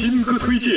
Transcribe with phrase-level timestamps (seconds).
[0.00, 0.74] 新歌推荐，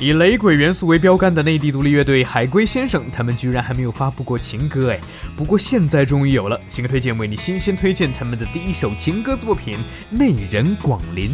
[0.00, 4.98] 以雷鬼元素为标杆的内地独立乐队海龟先生，他们居然还没有发布过情歌哎！
[5.36, 9.76] 不过现在终于有了新歌推荐，为你新鲜推荐他们的第一首情歌作品
[10.08, 11.28] 《内人广林》。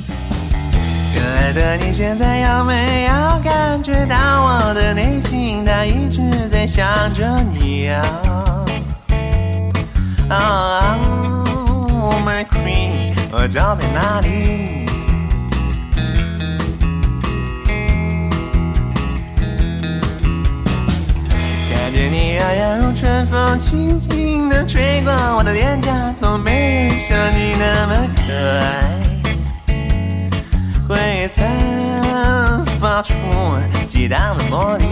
[1.14, 6.18] 可爱的你，现在有没有感觉到我的内心，它一直
[6.50, 6.84] 在想
[7.14, 8.66] 着你啊
[12.00, 13.03] ？Oh my queen。
[13.36, 14.86] 我找在哪里？
[21.68, 29.02] 看见你摇摇如春风，轻轻地吹过我的脸颊，从没人像你那么可爱，
[30.88, 33.14] 会散发出
[33.88, 34.84] 激荡的魔力。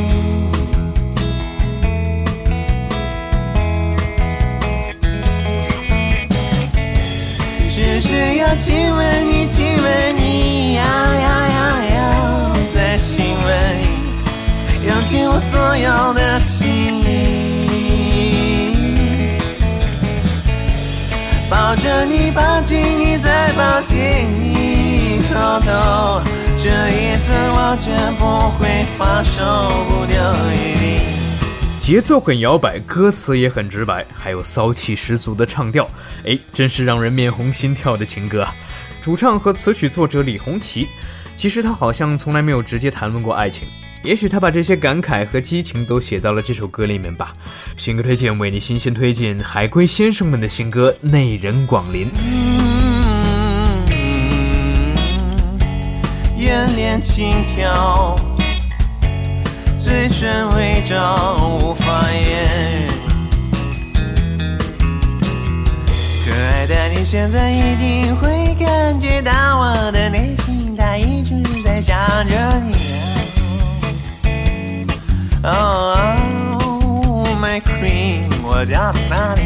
[7.92, 11.60] 只是要亲吻你，亲吻你，要要要
[11.94, 13.53] 要再亲吻
[14.80, 16.64] 你，用尽我所有的情
[17.04, 17.76] 意，
[21.50, 23.94] 抱着你，抱紧你，再抱紧
[24.41, 26.22] 你，偷偷，
[26.56, 30.16] 这一次我绝不会放手，不留
[30.54, 31.22] 一滴。
[31.82, 35.84] 节奏很摇摆，歌词也很直白，还有骚气十足的唱调，
[36.25, 38.47] 哎，真是让人面红心跳的情歌。
[39.00, 40.87] 主唱和词曲作者李红旗，
[41.37, 43.66] 其实他好像从来没有直接谈论过爱情，
[44.04, 47.34] 也许他把这些感慨和激情都写到了这首歌里面吧。
[47.76, 52.06] 新歌推荐为你新鲜推荐海龟先生们的新歌《内人广林》。
[56.38, 58.16] 眼帘轻挑。
[59.82, 62.47] 嘴唇微张，无法言。
[66.25, 71.98] 可爱的你，现在一定会感觉到我的内心，它一直在想
[72.28, 72.77] 着你。
[75.42, 79.42] Oh my queen，我家在哪里？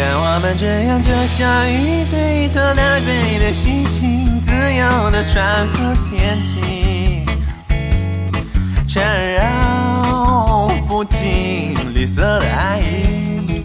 [0.00, 7.26] 看我们这样，就像一对拖拉机的星星，自由的穿梭天际，
[8.88, 13.62] 缠绕不尽绿色的爱意。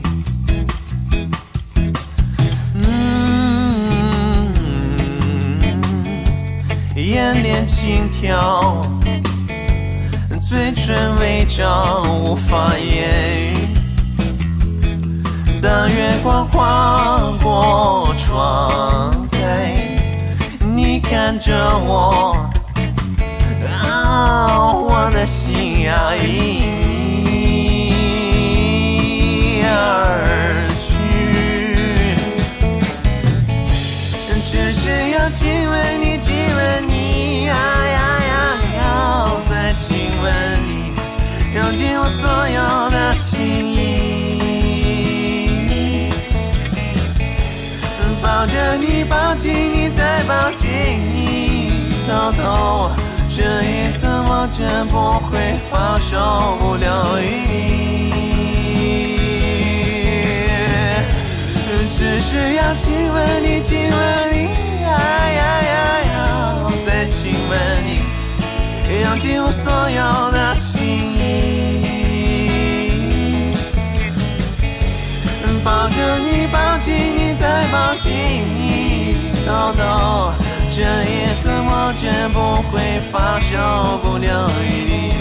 [2.74, 2.84] 嗯，
[6.98, 8.86] 眼帘轻挑，
[10.42, 13.10] 嘴唇微张，无法言
[13.54, 13.55] 语。
[15.66, 19.98] 当月光划过窗台，
[20.60, 21.52] 你看着
[21.88, 22.38] 我，
[23.82, 25.82] 啊，我的心。
[25.86, 26.24] 要因
[27.26, 27.94] 你
[29.66, 30.94] 而去，
[34.46, 38.32] 只是要亲吻你，亲吻你，呀呀呀，
[38.78, 40.32] 要再亲吻
[40.68, 40.94] 你，
[41.56, 42.62] 用尽我所有
[42.92, 43.75] 的情
[48.22, 50.68] 抱着你，抱紧你，再抱紧
[51.14, 51.72] 你，
[52.08, 52.92] 偷偷，
[53.30, 56.88] 这一次我绝不会放手不留
[57.20, 57.54] 余地，
[61.96, 63.98] 只是要亲吻你，亲吻
[64.32, 64.36] 你，
[64.82, 64.88] 呀
[65.32, 65.42] 呀
[66.04, 66.14] 呀，
[66.86, 67.54] 再亲吻
[67.86, 67.90] 你，
[69.04, 70.74] 用尽我所有的情
[71.18, 71.24] 意。
[75.64, 76.94] 抱着你，抱紧
[77.46, 79.16] 再抱紧你，
[79.46, 80.34] 豆豆，
[80.72, 82.04] 这一次我绝
[82.34, 82.38] 不
[82.72, 82.74] 会
[83.12, 83.54] 放手
[84.02, 84.28] 不留
[84.64, 85.14] 余地。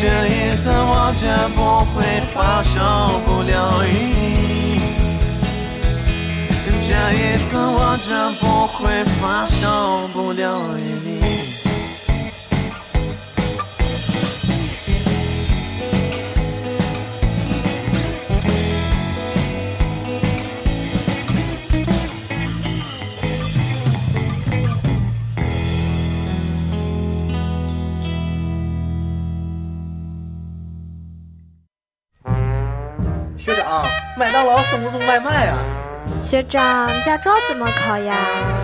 [0.00, 1.22] 这一次我绝
[1.54, 1.94] 不会
[2.32, 2.80] 放手
[3.26, 3.52] 不留
[3.84, 4.80] 余地。
[6.86, 8.08] 这一次我绝
[8.40, 10.42] 不会放手不留
[10.78, 11.53] 余地。
[34.24, 35.58] 麦当劳送不送外卖啊？
[36.22, 38.16] 学长，驾照怎么考呀？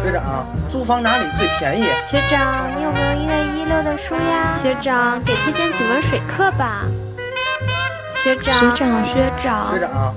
[0.03, 1.85] 学长，租房哪里最便宜？
[2.07, 4.55] 学长，你有没有一月一六的书呀？
[4.57, 6.87] 学长，给推荐几门水课吧。
[8.17, 10.15] 学长，学长，学长，学长，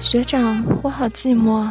[0.00, 1.68] 学长，我好寂寞。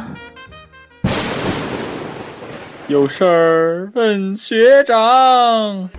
[2.86, 5.90] 有事儿问学长。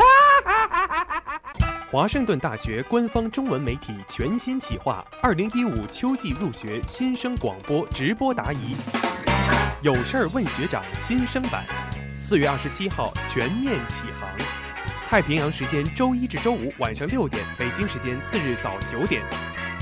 [1.92, 8.76] 华盛顿大学官方中文媒体全新企划，二零一五秋季入学新生广播直播答疑，
[9.84, 11.64] 有事儿问学长新生版，
[12.16, 14.28] 四月二十七号全面启航，
[15.08, 19.22] 太平洋时间周一至周五晚上六点，北京时间次日早九点。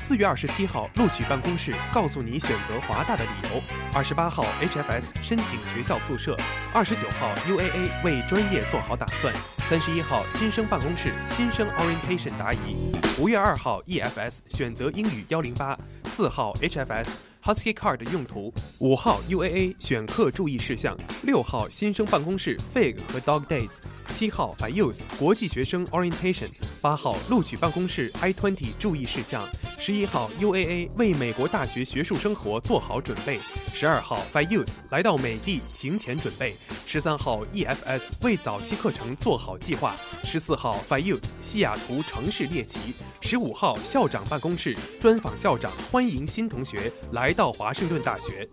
[0.03, 3.63] 四月二十七号录取办公室告诉你选择华大的理由。
[3.93, 6.35] 二十八号 HFS 申请学校宿舍。
[6.73, 9.33] 二十九号 UAA 为专业做好打算。
[9.69, 12.91] 三十一号新生办公室新生 orientation 答疑。
[13.17, 15.79] 五月二号 EFS 选择英语幺零八。
[16.03, 17.32] 四号 HFS。
[17.43, 23.79] Husky Card 的用途，五号 UAA 选课注意事项，六号新生办公室 Fig 和 Dog Days，
[24.13, 26.47] 七号 f i Youth 国际学生 Orientation，
[26.81, 29.45] 八号录取办公室 I20 注意事项，
[29.77, 33.41] 十一号 UAA 为美国大学学术生活做好准备，
[33.73, 36.55] 十二号 f i Youth 来到美的勤前准备，
[36.85, 47.32] 十三号 EFS 为早期课程做好计划，十四号 f i Youth 西雅图城市猎奇，十五号校长办公室专访校长，欢迎新同学来。
[47.33, 48.47] 到华盛顿大学，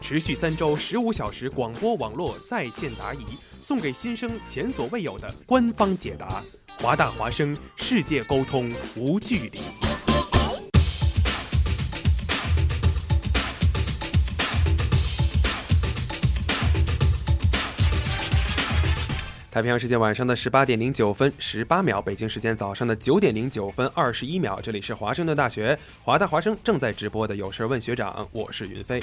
[0.00, 3.24] 持续三周十五小时广播网络在线答疑，
[3.60, 6.42] 送给新生前所未有的官方解答。
[6.78, 9.60] 华大华生，世界沟通无距离。
[19.50, 29.02] 太平洋时间晚上的十八点零九分十八秒，北京时间早上的九点零九分二十一秒，这里是华盛顿大学华大华生正在直播的有事问学长，我是云飞。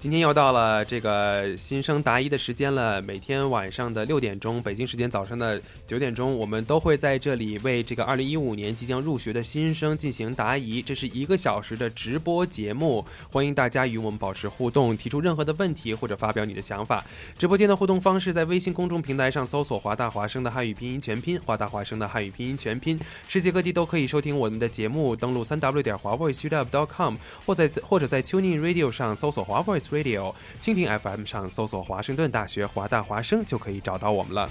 [0.00, 3.02] 今天又到了这个新生答疑的时间了。
[3.02, 10.80] 每天晚上的六点钟，北京时间早上的九点钟，我们都会在这里为这个二零一五年即将入学的新生进行答疑。
[10.80, 17.04] 这是一个小时的直播节目，欢迎大家与我们保持互动，提出任何的问题或者发表你的想法。
[17.36, 22.96] 直播间的互动方式在微信公众平台上搜索“华大华生”的汉语拼音全拼，“华大华生”的汉语拼音全拼。
[23.26, 29.87] 世界各地都可以收听我们的节目，登录三 w 点华 voice.com，或在 或者在 Tuning Radio 上搜索华 voice。
[29.91, 34.49] Radio，蜻蜓 FM 上搜索华盛顿大学华大华生就可以找到我们了。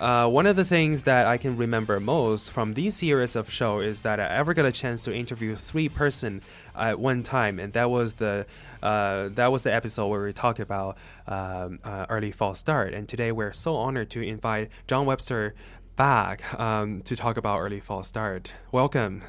[0.00, 3.80] Uh, one of the things that I can remember most from these series of show
[3.80, 6.42] is that I ever got a chance to interview three person
[6.74, 8.44] at one time, and that was the
[8.82, 12.92] uh, that was the episode where we talked about um, uh, early fall start.
[12.92, 15.54] And today we're so honored to invite John Webster
[15.96, 18.52] back um, to talk about early fall start.
[18.72, 19.22] Welcome.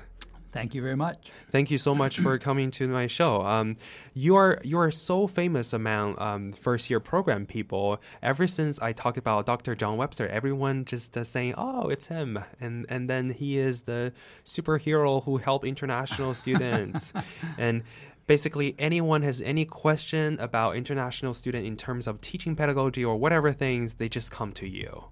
[0.53, 1.31] Thank you very much.
[1.51, 3.43] Thank you so much for coming to my show.
[3.43, 3.77] Um,
[4.15, 8.01] you are you are so famous among um, first year program people.
[8.23, 9.77] Ever since I talked about Dr.
[9.77, 14.13] John Webster, everyone just uh, saying, "Oh, it's him," and and then he is the
[14.45, 17.13] superhero who helped international students,
[17.59, 17.85] and
[18.27, 23.53] basically anyone has any question about international student in terms of teaching pedagogy or whatever
[23.53, 25.05] things, they just come to you.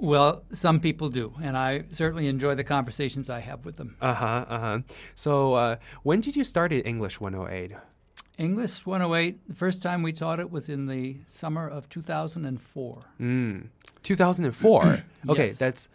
[0.00, 3.96] Well, some people do, and I certainly enjoy the conversations I have with them.
[4.00, 4.44] Uh huh.
[4.48, 4.78] Uh huh.
[5.14, 7.76] So, uh, when did you start at English 108?
[8.38, 13.02] English 108, the first time we taught it was in the summer of 2004.
[13.20, 13.66] Mm.
[14.02, 15.04] 2004.
[15.28, 15.58] okay, Yes.
[15.58, 15.88] that's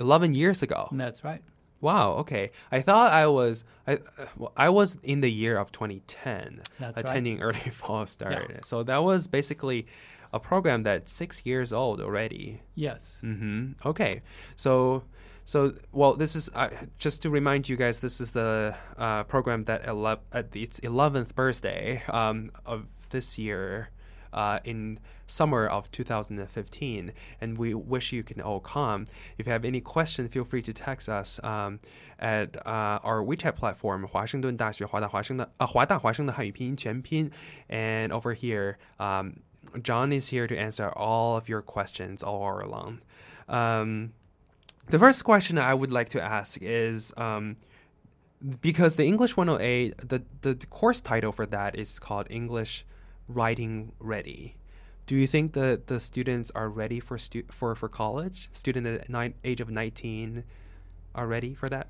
[0.00, 0.88] 11 years ago.
[0.90, 1.42] That's right.
[1.80, 2.12] Wow.
[2.14, 2.50] Okay.
[2.72, 3.98] I thought I was I uh,
[4.38, 7.04] well, I was in the year of 2010 That's right.
[7.04, 8.64] attending early fall start.
[8.66, 9.86] So that was basically
[10.33, 12.61] a program that's 6 years old already.
[12.75, 13.19] Yes.
[13.23, 13.75] Mhm.
[13.85, 14.21] Okay.
[14.55, 15.03] So
[15.45, 16.69] so well this is uh,
[16.99, 20.79] just to remind you guys this is the uh, program that ele- at the, its
[20.81, 23.89] 11th birthday um, of this year
[24.31, 29.05] uh, in summer of 2015 and we wish you can all come
[29.39, 31.79] if you have any question feel free to text us um,
[32.19, 37.31] at uh, our WeChat platform 华盛顿大学华大华生的呃华大华生的汉语拼音全拼
[37.69, 39.31] and over here um,
[39.82, 43.00] John is here to answer all of your questions all hour long
[43.48, 44.12] um,
[44.88, 47.56] the first question I would like to ask is um,
[48.60, 52.84] because the English 108, the, the course title for that is called English
[53.28, 54.56] Writing Ready.
[55.06, 58.48] Do you think that the students are ready for stu- for for college?
[58.54, 60.44] Student at nine, age of 19
[61.14, 61.88] are ready for that?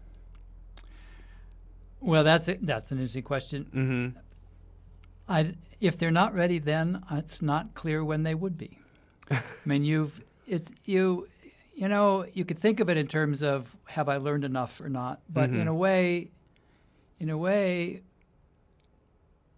[2.01, 2.67] Well, that's it.
[2.67, 3.67] That's an interesting question.
[3.73, 4.19] Mm-hmm.
[5.29, 8.79] I, if they're not ready, then it's not clear when they would be.
[9.31, 11.29] I mean, you've it's you,
[11.75, 14.89] you know, you could think of it in terms of have I learned enough or
[14.91, 15.21] not.
[15.31, 15.69] But in Mhm.
[15.69, 16.29] a way,
[17.19, 18.03] in a way,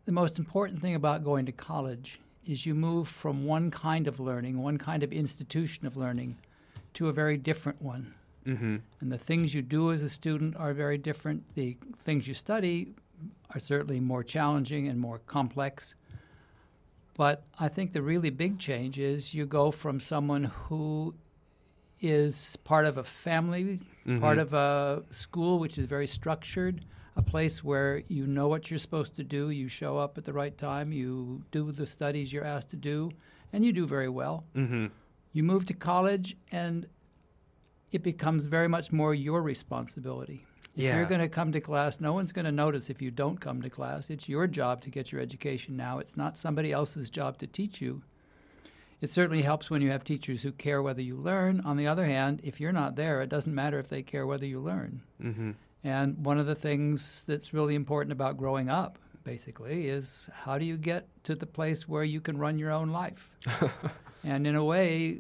[0.05, 4.21] the most important thing about going to college is you move from one kind of
[4.21, 6.37] learning, one kind of institution of learning,
[6.95, 8.15] to a very different one.
[8.47, 8.77] Mm-hmm.
[9.01, 11.43] And the things you do as a student are very different.
[11.57, 12.95] The things you study
[13.55, 15.95] are certainly more challenging and more complex.
[17.17, 21.15] But I think the really big change is you go from someone who
[22.01, 23.81] is part of a family,
[24.21, 24.43] part Mhm.
[24.43, 26.85] of a school which is very structured,
[27.17, 30.33] a place where you know what you're supposed to do, you show up at the
[30.35, 33.11] right time, you do the studies you're asked to do,
[33.53, 34.45] and you do very well.
[34.55, 34.87] Mm-hmm.
[35.33, 36.87] You move to college, and
[37.93, 40.46] it becomes very much more your responsibility.
[40.77, 40.97] If Yeah.
[40.97, 43.63] you're going to come to class, no one's going to notice if you don't come
[43.63, 44.11] to class.
[44.11, 45.99] It's your job to get your education now.
[45.99, 48.03] It's not somebody else's job to teach you.
[49.01, 51.61] It certainly helps when you have teachers who care whether you learn.
[51.63, 54.47] On the other hand, if you're not there, it doesn't matter if they care whether
[54.47, 55.03] you learn.
[55.23, 55.51] Mm-hmm.
[55.85, 60.65] And one of the things that's really important about growing up, basically, is how do
[60.65, 63.33] you get to the place where you can run your own life?
[64.25, 65.19] and in a way,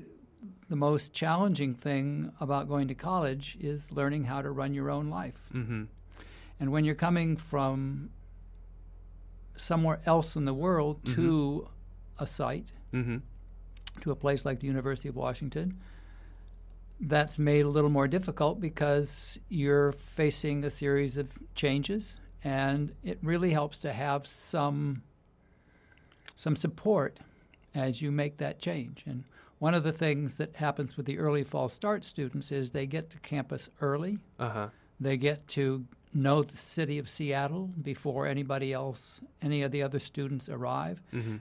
[0.69, 5.09] the most challenging thing about going to college is learning how to run your own
[5.09, 5.39] life.
[5.55, 5.85] Mm-hmm.
[6.59, 8.11] And when you're coming from
[9.57, 11.69] somewhere else in the world to
[12.19, 13.19] a site, Mm-hmm.
[14.01, 15.79] to a place like the University of Washington,
[16.99, 23.19] that's made a little more difficult because you're facing a series of changes, and it
[23.23, 25.03] really helps to have some
[26.37, 27.19] some support
[27.75, 29.05] as you make that change.
[29.07, 29.25] And
[29.59, 33.11] one of the things that happens with the early fall start students is they get
[33.11, 34.19] to campus early.
[34.39, 34.69] Uh-huh.
[35.01, 35.85] They get to
[36.15, 41.03] know the city of Seattle before anybody else, any of the other students arrive.
[41.13, 41.37] Mm-hmm.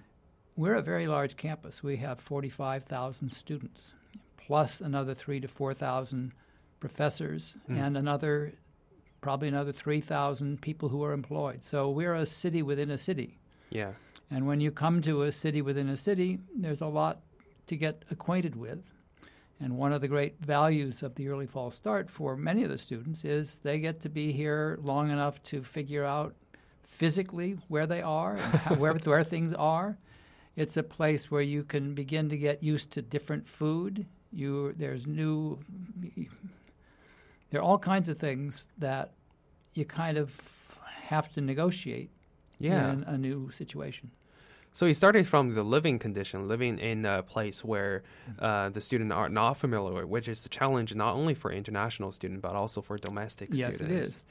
[0.58, 1.84] We're a very large campus.
[1.84, 3.94] We have 45,000 students,
[4.38, 6.34] plus another three to 4,000
[6.80, 7.78] professors, Mm.
[7.80, 8.54] and another,
[9.22, 11.64] probably another 3,000 people who are employed.
[11.64, 13.38] So we're a city within a city.
[13.70, 13.94] Yeah.
[14.32, 17.20] And when you come to a city within a city, there's a lot
[17.68, 18.80] to get acquainted with.
[19.60, 22.78] And one of the great values of the early fall start for many of the
[22.78, 26.36] students is they get to be here long enough to figure out
[26.84, 29.98] physically where they are how, where, where things are.
[30.56, 34.06] It's a place where you can begin to get used to different food.
[34.32, 35.60] You there's new
[37.50, 39.12] there are all kinds of things that
[39.74, 40.42] you kind of
[41.04, 42.10] have to negotiate
[42.60, 42.92] Yeah.
[42.92, 44.12] in a new situation.
[44.76, 48.04] So he started from the living condition, living in a place where
[48.40, 52.12] uh, the student are not familiar with, which is a challenge not only for international
[52.12, 54.08] student but also for domestic Yes, it students.
[54.08, 54.26] is.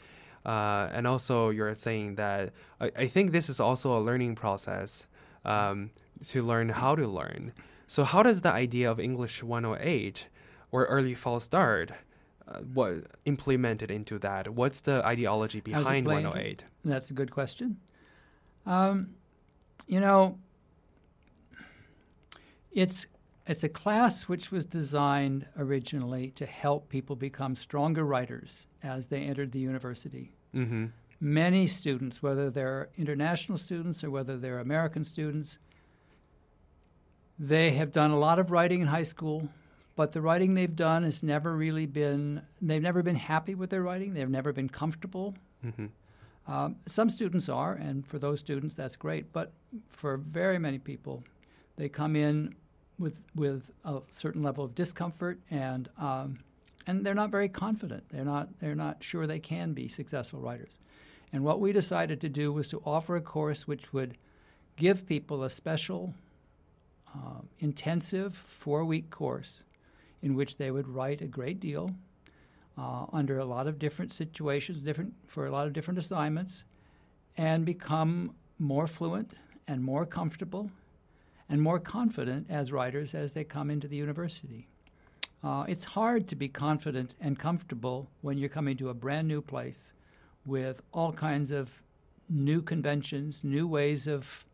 [0.44, 5.06] Uh, and also, you're saying that I, I think this is also a learning process
[5.46, 5.92] um,
[6.26, 7.54] to learn how to learn.
[7.86, 10.26] So, how does the idea of English 108
[10.70, 11.92] or early fall start
[12.46, 14.50] uh, what implemented into that?
[14.50, 16.64] What's the ideology behind 108?
[16.84, 17.78] That's a good question.
[18.66, 19.14] Um,
[19.86, 20.38] you know,
[22.72, 23.06] it's
[23.46, 29.20] it's a class which was designed originally to help people become stronger writers as they
[29.20, 30.32] entered the university.
[30.54, 30.86] Mm-hmm.
[31.20, 35.58] Many students, whether they're international students or whether they're American students,
[37.38, 39.48] they have done a lot of writing in high school,
[39.94, 43.82] but the writing they've done has never really been, they've never been happy with their
[43.82, 45.34] writing, they've never been comfortable.
[45.64, 45.86] Mm-hmm.
[46.46, 49.32] Um, some students are, and for those students, that's great.
[49.32, 49.52] But
[49.88, 51.24] for very many people,
[51.76, 52.54] they come in
[52.98, 56.40] with with a certain level of discomfort, and um,
[56.86, 58.04] and they're not very confident.
[58.10, 60.78] They're not they're not sure they can be successful writers.
[61.32, 64.16] And what we decided to do was to offer a course which would
[64.76, 66.14] give people a special,
[67.12, 69.64] uh, intensive four week course
[70.22, 71.90] in which they would write a great deal
[72.76, 76.64] uh, under a lot of different situations, different for a lot of different assignments,
[77.36, 79.34] and become more fluent
[79.66, 80.70] and more comfortable
[81.48, 84.68] and more confident as writers as they come into the university.
[85.42, 89.42] Uh, it's hard to be confident and comfortable when you're coming to a brand new
[89.42, 89.92] place
[90.46, 91.82] with all kinds of
[92.30, 94.44] new conventions, new ways of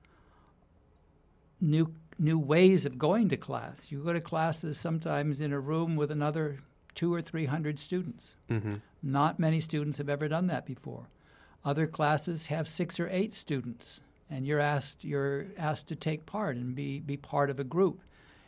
[1.61, 3.91] new new ways of going to class.
[3.91, 6.59] You go to classes sometimes in a room with another
[6.95, 8.37] two or three hundred students.
[8.51, 8.75] Mm-hmm.
[9.03, 11.09] Not many students have ever done that before.
[11.65, 16.57] Other classes have six or eight students, and you're asked you're asked to take part
[16.57, 18.01] and be be part of a group.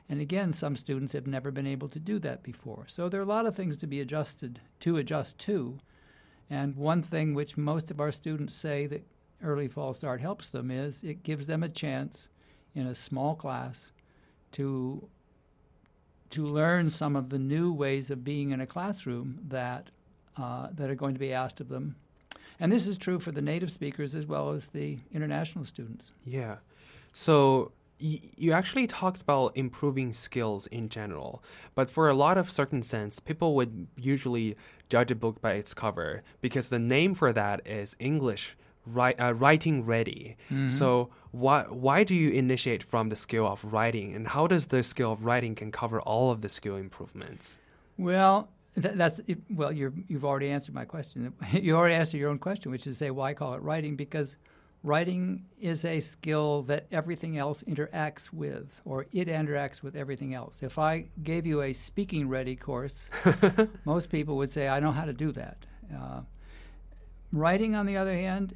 [0.08, 2.84] And again, some students have never been able to do that before.
[2.86, 5.78] So there are a lot of things to be adjusted to adjust to.
[6.50, 9.06] And one thing which most of our students say that
[9.42, 12.28] early fall start helps them is it gives them a chance
[12.74, 13.92] in a small class
[14.52, 15.08] to
[16.32, 19.88] to learn some of the new ways of being in a classroom that
[20.36, 21.96] uh, that are going to be asked of them.
[22.58, 26.12] And this is true for the native speakers as well as the international students.
[26.24, 26.56] Yeah.
[27.12, 31.42] So you actually talked about improving skills in general,
[31.74, 34.56] but for a lot of certain sense, people would usually
[34.88, 39.32] judge a book by its cover because the name for that is English write, uh,
[39.34, 40.36] writing ready.
[40.50, 40.70] Mhm.
[40.70, 44.82] So why why do you initiate from the skill of writing, and how does the
[44.82, 47.56] skill of writing can cover all of the skill improvements?
[47.98, 48.48] Well,
[48.80, 49.72] th- that's it, well.
[49.72, 51.32] You're, you've already answered my question.
[51.52, 53.96] you already answered your own question, which is say why call it writing?
[53.96, 54.36] Because
[54.84, 60.60] writing is a skill that everything else interacts with, or it interacts with everything else.
[60.62, 63.08] If I gave you a speaking ready course,
[63.84, 65.58] most people would say I know how to do that.
[65.94, 66.22] Uh,
[67.32, 68.54] writing, on the other hand,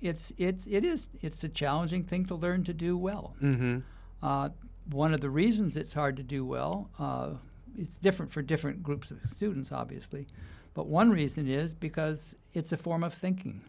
[0.00, 3.34] it's it's it is it's a challenging thing to learn to do well.
[3.42, 3.78] Mm-hmm.
[4.22, 4.50] Uh,
[4.90, 7.30] one of the reasons it's hard to do well, uh,
[7.76, 10.26] it's different for different groups of students, obviously,
[10.74, 13.62] but one reason is because it's a form of thinking.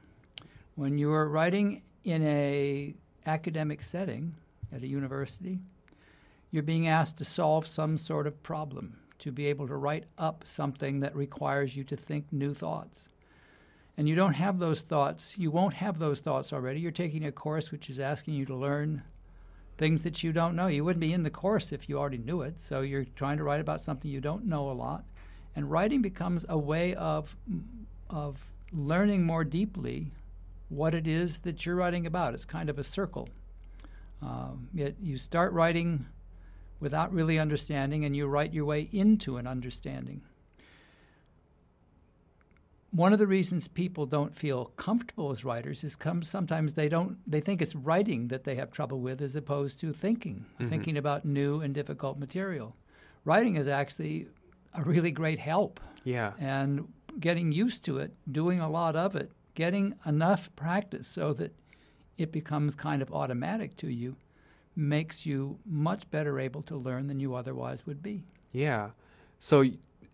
[0.76, 2.94] When you're writing in a
[3.26, 4.36] academic setting
[4.74, 5.60] at a university,
[6.52, 10.44] you're being asked to solve some sort of problem, to be able to write up
[10.46, 13.10] something that requires you to think new thoughts.
[13.98, 16.80] And you don't have those thoughts, you won't have those thoughts already.
[16.80, 19.02] You're taking a course which is asking you to learn
[19.78, 20.68] things that you don't know.
[20.68, 22.62] You wouldn't be in the course if you already knew it.
[22.62, 25.04] So you're trying to write about something you don't know a lot.
[25.56, 27.36] And writing becomes a way of,
[28.10, 30.12] of learning more deeply
[30.70, 32.34] what it is that you're writing about.
[32.34, 33.30] It's kind of a circle.
[34.22, 36.06] Um, you start writing
[36.80, 40.22] without really understanding, and you write your way into an understanding.
[42.92, 47.18] One of the reasons people don't feel comfortable as writers is come, sometimes they don't
[47.30, 50.68] they think it's writing that they have trouble with as opposed to thinking, Mhm.
[50.68, 52.76] thinking about new and difficult material.
[53.26, 54.28] Writing is actually
[54.74, 56.34] a really great help Yeah.
[56.40, 56.88] and
[57.20, 61.54] getting used to it, doing a lot of it, getting enough practice so that
[62.18, 64.16] it becomes kind of automatic to you
[64.76, 68.24] makes you much better able to learn than you otherwise would be.
[68.52, 68.92] Yeah.
[69.40, 69.66] So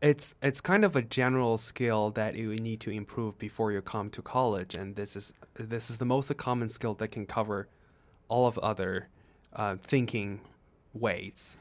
[0.03, 4.09] it's it's kind of a general skill that you need to improve before you come
[4.11, 7.69] to college, and this is this is the most common skill that can cover
[8.27, 9.07] all of other
[9.55, 10.41] uh, thinking
[10.93, 11.55] ways.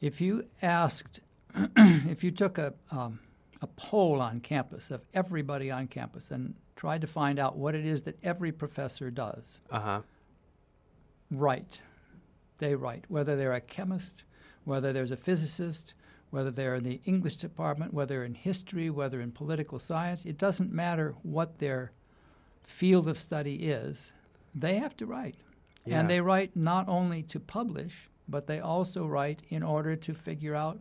[0.00, 1.20] If you asked,
[1.76, 3.18] if you took a, um,
[3.60, 7.84] a poll on campus of everybody on campus and tried to find out what it
[7.84, 10.00] is that every professor does, Uh huh.
[11.32, 11.80] write.
[12.58, 14.22] They write, whether they're a chemist,
[14.64, 15.94] whether there's a physicist,
[16.30, 20.24] whether they're in the English department, whether in history, whether in political science.
[20.24, 21.92] It doesn't matter what their
[22.62, 24.12] field of study is,
[24.54, 25.36] they have to write.
[25.84, 26.00] Yeah.
[26.00, 30.54] And they write not only to publish, but they also write in order to figure
[30.54, 30.80] out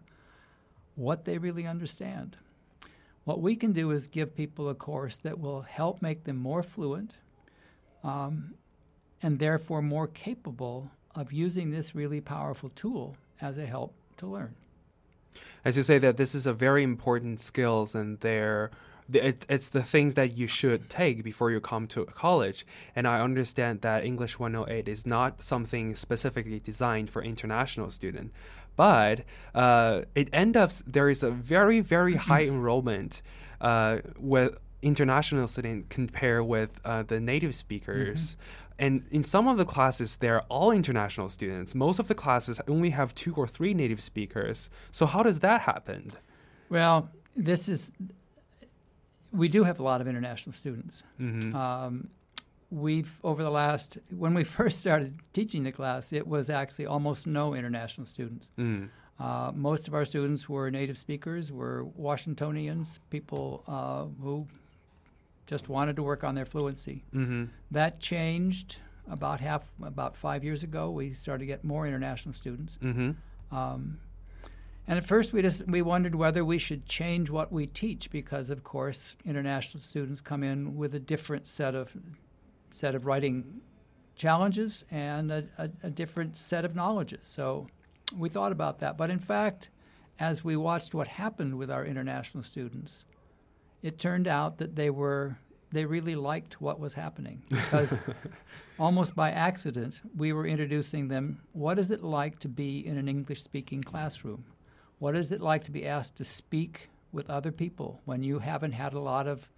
[0.95, 2.35] what they really understand.
[3.23, 6.63] What we can do is give people a course that will help make them more
[6.63, 7.17] fluent
[8.03, 8.55] um,
[9.21, 14.55] and therefore more capable of using this really powerful tool as a help to learn.
[15.65, 18.71] As you say that this is a very important skills and they're
[19.13, 22.65] it, it's the things that you should take before you come to college.
[22.95, 28.33] And I understand that English 108 is not something specifically designed for international students,
[28.75, 29.21] but
[29.55, 33.21] uh, it ends up there is a very very high enrollment
[33.61, 38.33] uh, with international students compared with uh, the native speakers.
[38.33, 38.66] Mm-hmm.
[38.79, 41.73] And in some of the classes, they're all international students.
[41.73, 44.69] Most of the classes only have two or three native speakers.
[44.91, 46.11] So how does that happen?
[46.69, 47.91] Well, this is
[49.31, 51.03] we do have a lot of international students.
[51.19, 51.55] Mm-hmm.
[51.55, 52.09] Um,
[52.69, 57.25] we've over the last when we first started teaching the class, it was actually almost
[57.25, 58.51] no international students.
[58.57, 58.89] Mm.
[59.19, 64.47] Uh, most of our students were native speakers, were Washingtonians, people uh, who
[65.47, 67.05] just wanted to work on their fluency.
[67.15, 67.45] Mm-hmm.
[67.71, 68.75] That changed
[69.09, 70.91] about half about five years ago.
[70.91, 72.77] We started to get more international students.
[72.83, 73.55] Mm-hmm.
[73.55, 73.99] Um,
[74.87, 78.49] and at first, we just we wondered whether we should change what we teach because,
[78.49, 81.95] of course, international students come in with a different set of
[82.71, 83.61] set of writing
[84.15, 87.25] challenges and a, a, a different set of knowledges.
[87.25, 87.67] So
[88.17, 88.97] we thought about that.
[88.97, 89.69] But in fact,
[90.19, 93.05] as we watched what happened with our international students,
[93.81, 95.37] it turned out that they were
[95.71, 97.99] they really liked what was happening because
[98.79, 103.07] almost by accident we were introducing them what is it like to be in an
[103.07, 104.45] english speaking classroom
[104.99, 108.71] what is it like to be asked to speak with other people when you haven't
[108.71, 109.49] had a lot of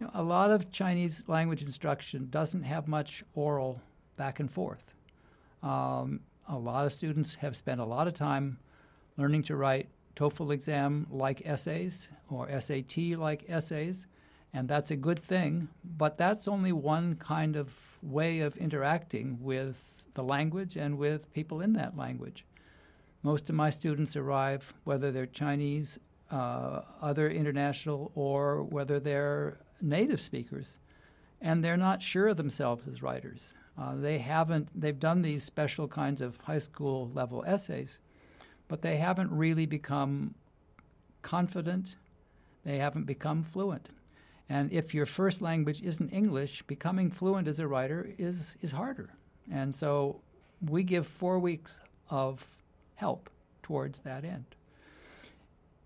[0.00, 3.80] you know, a lot of Chinese language instruction doesn't have much oral
[4.16, 4.94] back and forth.
[5.62, 8.58] Um, a lot of students have spent a lot of time
[9.16, 14.06] learning to write TOEFL exam like essays or SAT like essays,
[14.52, 20.06] and that's a good thing, but that's only one kind of way of interacting with
[20.14, 22.46] the language and with people in that language.
[23.22, 25.98] Most of my students arrive, whether they're Chinese,
[26.30, 30.78] uh, other international, or whether they're native speakers,
[31.40, 33.54] and they're not sure of themselves as writers.
[33.76, 37.98] Uh, they haven't, they've done these special kinds of high school level essays,
[38.68, 40.34] but they haven't really become
[41.22, 41.96] confident,
[42.64, 43.90] they haven't become fluent.
[44.48, 49.10] And if your first language isn't English, becoming fluent as a writer is, is harder.
[49.50, 50.20] And so
[50.64, 52.46] we give four weeks of
[52.96, 53.30] help
[53.62, 54.44] towards that end.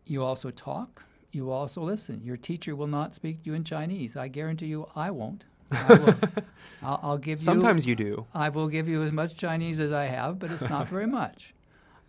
[0.04, 2.22] You also talk, you also listen.
[2.24, 4.16] Your teacher will not speak to you in Chinese.
[4.16, 5.44] I guarantee you I won't.
[5.70, 6.14] I will,
[6.82, 7.44] I'll, I'll, give you.
[7.44, 7.90] Sometimes you.
[7.90, 8.26] you do.
[8.34, 11.54] I will give you as much Chinese as I have, but it's not very much.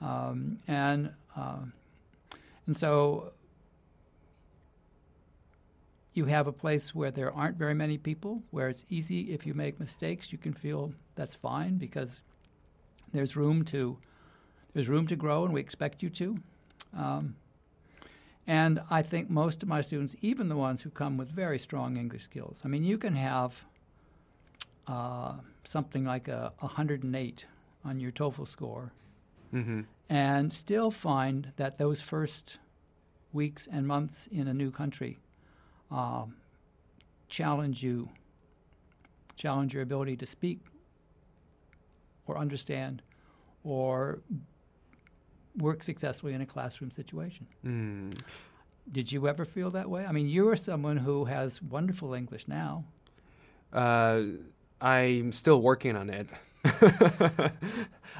[0.01, 1.59] Um, and uh,
[2.65, 3.31] and so
[6.13, 9.53] you have a place where there aren't very many people, where it's easy if you
[9.53, 12.21] make mistakes, you can feel that's fine because
[13.13, 13.97] there's room to
[14.73, 16.37] there's room to grow, and we expect you to.
[16.95, 17.35] Um,
[18.45, 21.97] and I think most of my students, even the ones who come with very strong
[21.97, 23.63] English skills, I mean, you can have
[24.87, 25.33] uh,
[25.63, 27.45] something like a 108
[27.85, 28.91] on your TOEFL score
[29.53, 29.81] mm-hmm.
[30.09, 32.57] and still find that those first
[33.31, 35.19] weeks and months in a new country
[35.91, 36.35] um,
[37.27, 38.09] challenge you,
[39.35, 40.59] challenge your ability to speak
[42.27, 43.01] or understand
[43.63, 44.19] or
[45.57, 47.47] work successfully in a classroom situation.
[47.65, 48.19] Mm.
[48.91, 50.05] Did you ever feel that way?
[50.05, 52.85] I mean, you are someone who has wonderful English now.
[53.71, 54.21] Uh,
[54.81, 56.27] I'm still working on it.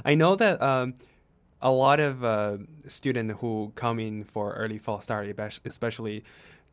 [0.06, 0.94] I know that um,
[1.62, 5.28] a lot of uh, students who come in for early fall start,
[5.66, 6.24] especially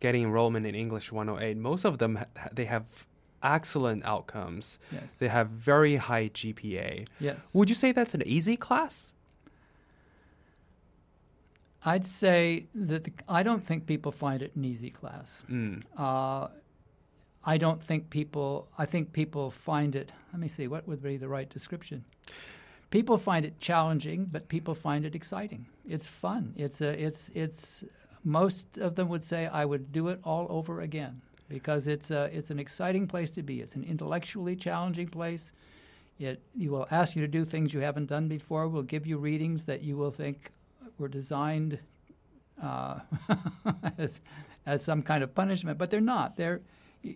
[0.01, 2.85] getting enrollment in English 108, most of them ha- they have
[3.43, 4.79] excellent outcomes.
[4.93, 5.17] Yes.
[5.17, 7.07] They have very high GPA.
[7.21, 7.51] Yes.
[7.55, 9.13] Would you say that's an easy class?
[11.85, 15.45] I'd say that the, I don't think people find it an easy class.
[15.49, 15.85] Mm.
[15.97, 16.49] Uh,
[17.45, 18.67] I don't think people.
[18.77, 20.11] I think people find it.
[20.33, 20.67] Let me see.
[20.67, 22.05] What would be the right description?
[22.91, 25.67] People find it challenging, but people find it exciting.
[25.89, 26.55] It's fun.
[26.57, 27.01] It's a.
[27.01, 27.85] It's it's.
[28.25, 32.31] Most of them would say I would do it all over again because it's a.
[32.33, 33.61] It's an exciting place to be.
[33.61, 35.53] It's an intellectually challenging place.
[36.19, 38.69] It you will ask you to do things you haven't done before.
[38.69, 40.53] Will give you readings that you will think
[40.99, 41.79] were designed
[42.63, 43.01] uh,
[43.99, 44.21] as
[44.65, 46.37] as some kind of punishment, but they're not.
[46.37, 46.61] They're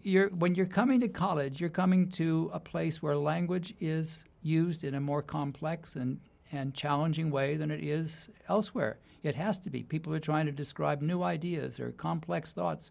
[0.03, 4.85] you're when you're coming to college, you're coming to a place where language is used
[4.85, 6.20] in a more complex and
[6.53, 8.98] and challenging way than it is elsewhere.
[9.22, 9.83] It has to be.
[9.83, 12.90] People are trying to describe new ideas or complex thoughts,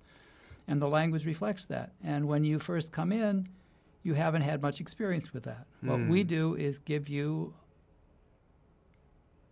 [0.67, 1.91] and the language reflects that.
[2.03, 3.49] And when you first come in,
[4.03, 5.65] you haven't had much experience with that.
[5.81, 6.27] What we Mm.
[6.27, 7.53] do is give you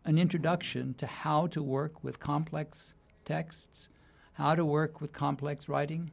[0.05, 2.93] an introduction to how to work with complex
[3.25, 3.89] texts,
[4.33, 6.11] how to work with complex writing,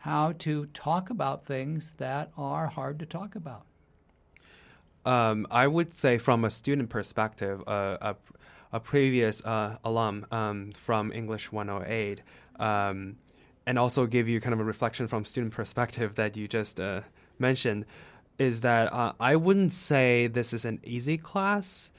[0.00, 3.66] how to talk about things that are hard to talk about.
[5.04, 8.16] Um, I would say, from a student perspective, uh, a,
[8.72, 12.22] a previous uh, alum um, from English 108,
[12.58, 13.16] um,
[13.66, 17.02] and also give you kind of a reflection from student perspective that you just uh,
[17.38, 17.84] mentioned,
[18.38, 21.90] is that uh, I wouldn't say this is an easy class,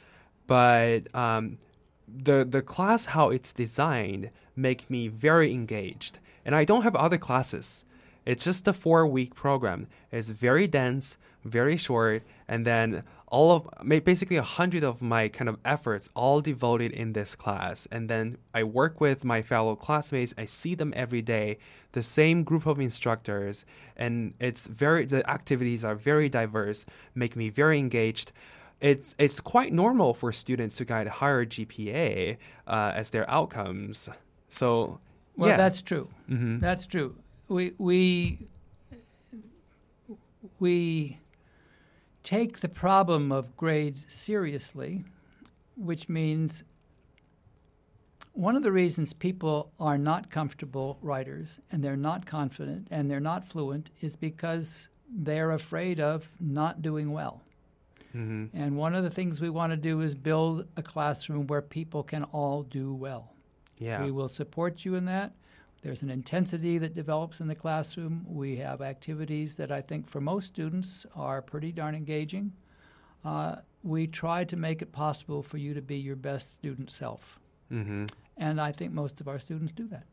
[0.48, 1.60] but um,
[2.08, 7.20] the the class how it's designed make me very engaged, and I don't have other
[7.20, 7.86] classes.
[8.26, 9.88] It's just a four week program.
[10.12, 15.48] It's very dense, very short, and then all of basically a hundred of my kind
[15.50, 17.88] of efforts all devoted in this class.
[17.92, 20.34] And then I work with my fellow classmates.
[20.38, 21.58] I see them every day,
[21.94, 27.50] the same group of instructors, and it's very the activities are very diverse, make me
[27.50, 28.32] very engaged.
[28.82, 34.10] It's it's quite normal for students to get higher GPA uh, as their outcomes.
[34.50, 35.00] So
[35.38, 35.58] Well, yeah.
[35.58, 36.10] that's true.
[36.30, 36.60] Mhm.
[36.60, 37.16] That's true.
[37.52, 38.48] We we
[40.58, 41.20] we
[42.24, 45.04] take the problem of grades seriously,
[45.76, 46.64] which means
[48.32, 53.20] one of the reasons people are not comfortable writers and they're not confident and they're
[53.20, 57.42] not fluent is because they're afraid of not doing well.
[58.16, 58.50] Mhm.
[58.54, 62.02] And one of the things we want to do is build a classroom where people
[62.02, 63.34] can all do well.
[63.78, 64.06] Yeah.
[64.06, 65.34] We will support you in that.
[65.82, 68.26] There's an intensity that develops in the classroom.
[68.28, 72.54] We have activities that I think for most students are pretty darn engaging.
[73.26, 77.40] Uh, we try to make it possible for you to be your best student self.
[77.72, 78.06] Mm-hmm.
[78.38, 80.06] And I think most of our students do that.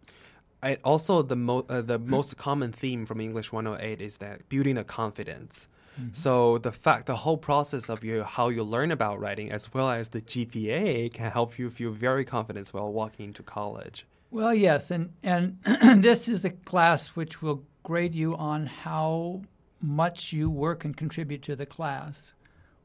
[0.62, 4.74] I, also, the mo- uh, the most common theme from English 108 is that building
[4.74, 5.68] the confidence.
[6.00, 6.16] Mhm.
[6.16, 9.90] So the fact, the whole process of you how you learn about writing, as well
[9.90, 14.06] as the GPA, can help you feel very confident while walking into college.
[14.30, 15.58] Well, yes, and and
[16.02, 19.42] this is a class which will grade you on how
[19.80, 22.34] much you work and contribute to the class.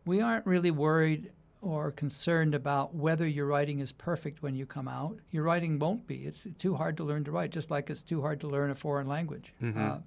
[0.06, 4.88] We aren't really worried or concerned about whether your writing is perfect when you come
[4.88, 5.17] out.
[5.32, 6.25] Your writing won't be.
[6.25, 8.75] It's too hard to learn to write, just like it's too hard to learn a
[8.75, 9.53] foreign language.
[9.62, 9.77] Mhm.
[9.77, 9.99] Uh,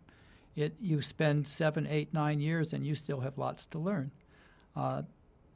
[0.54, 4.10] it you spend seven, eight, nine years, and you still have lots to learn.
[4.74, 5.02] Uh,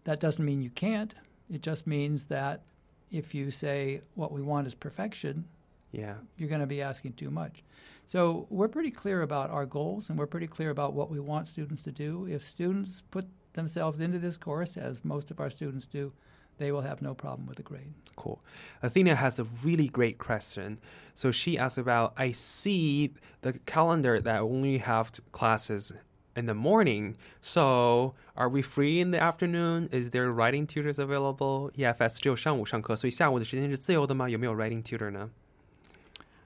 [0.05, 1.15] that doesn't mean you can't.
[1.51, 2.63] It just means that
[3.11, 5.47] if you say what we want is perfection,
[5.92, 6.16] Yeah.
[6.38, 7.64] you're going to be asking too much.
[8.06, 11.48] So we're pretty clear about our goals and we're pretty clear about what we want
[11.48, 12.28] students to do.
[12.28, 16.12] If students put themselves into this course, as most of our students do,
[16.58, 17.94] they will have no problem with the grade.
[18.18, 18.42] Cool.
[18.84, 20.80] Athena has a really great question.
[21.14, 25.94] So she asked about I see the calendar that only have t- classes
[26.36, 27.16] in the morning.
[27.42, 29.88] So are we free in the afternoon?
[29.94, 31.72] Is there writing tutors available?
[31.78, 34.30] EFS 只有上午上课，所以下午的时间是自由的吗？
[34.30, 35.32] 有没有 writing tutor 呢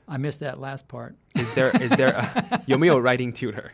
[0.08, 1.16] I missed that last part.
[1.36, 3.70] Is there is there a, 有没有 writing tutor?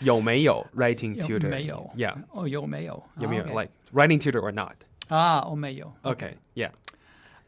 [0.00, 1.48] 有没有 writing 有 tutor?
[1.48, 2.14] 没有 Yeah.
[2.30, 3.02] 哦，有没有？
[3.18, 3.60] 有没有 Okay.
[3.62, 4.74] like writing tutor or not?
[5.08, 5.92] Ah, 哦，没有。
[6.04, 6.34] Okay.
[6.54, 6.70] Yeah.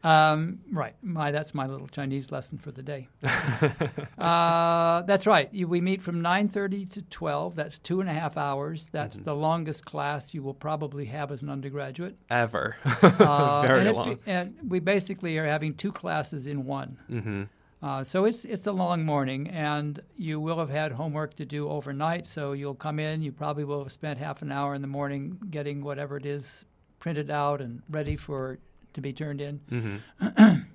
[0.03, 0.93] Um, right.
[1.03, 3.07] My that's my little Chinese lesson for the day.
[4.17, 5.47] uh, that's right.
[5.53, 7.55] You, we meet from 9:30 to 12.
[7.55, 8.89] That's two and a half hours.
[8.91, 12.15] That's the longest class you will probably have as an undergraduate.
[12.29, 12.75] Ever.
[13.01, 14.09] Uh, Very and if long.
[14.09, 16.97] you- and we basically are having two classes in one.
[17.09, 17.43] Mm-hmm.
[17.86, 21.68] Uh, so it's it's a long morning, and you will have had homework to do
[21.68, 22.26] overnight.
[22.26, 23.22] So you'll come in.
[23.22, 26.64] You probably will have spent half an hour in the morning getting whatever it is
[26.98, 28.58] printed out and ready for
[28.94, 29.60] to be turned in.
[29.70, 30.62] Mm-hmm.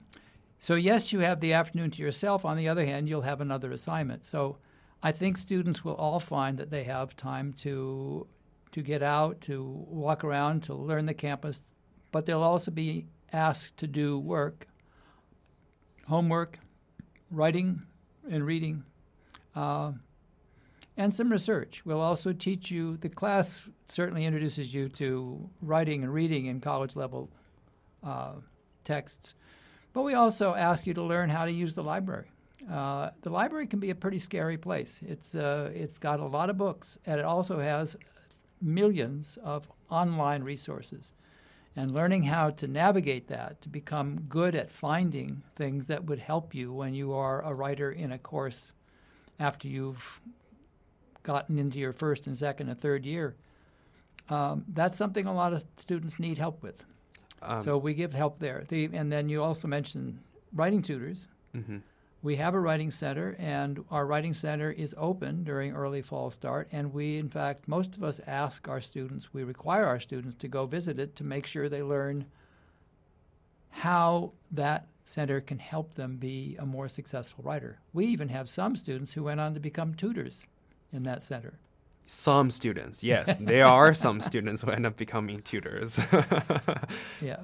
[0.57, 2.45] So yes, you have the afternoon to yourself.
[2.45, 4.27] On the other hand, you'll have another assignment.
[4.27, 4.57] So
[5.01, 8.27] I think students will all find that they have time to
[8.71, 11.63] to get out, to walk around, to learn the campus,
[12.11, 14.67] but they'll also be asked to do work,
[16.07, 16.59] homework,
[17.31, 17.81] writing
[18.29, 18.83] and reading,
[19.55, 19.93] uh,
[20.97, 21.85] and some research.
[21.85, 22.97] We'll also teach you.
[22.97, 27.29] The class certainly introduces you to writing and reading in college level
[28.03, 28.33] uh,
[28.83, 29.35] texts.
[29.93, 32.31] But we also ask you to learn how to use the library.
[32.69, 35.01] Uh, the library can be a pretty scary place.
[35.05, 37.97] It's uh, it's got a lot of books, and it also has
[38.61, 41.13] millions of online resources.
[41.75, 46.53] And learning how to navigate that to become good at finding things that would help
[46.53, 48.73] you when you are a writer in a course
[49.39, 50.19] after you've
[51.23, 53.35] gotten into your first and second and third year.
[54.29, 56.83] Um, that's something a lot of students need help with.
[57.41, 58.65] Um, so we give help there.
[58.67, 60.19] The, and then you also mentioned
[60.53, 61.27] writing tutors.
[61.53, 61.77] hmm
[62.23, 66.67] We have a writing center, and our writing center is open during early fall start.
[66.71, 70.47] And we, in fact, most of us ask our students, we require our students to
[70.47, 72.25] go visit it to make sure they learn
[73.71, 77.79] how that center can help them be a more successful writer.
[77.93, 80.45] We even have some students who went on to become tutors
[80.93, 81.53] in that center.
[82.05, 85.99] Some students, yes, there are some students who end up becoming tutors.
[87.21, 87.37] Yeah.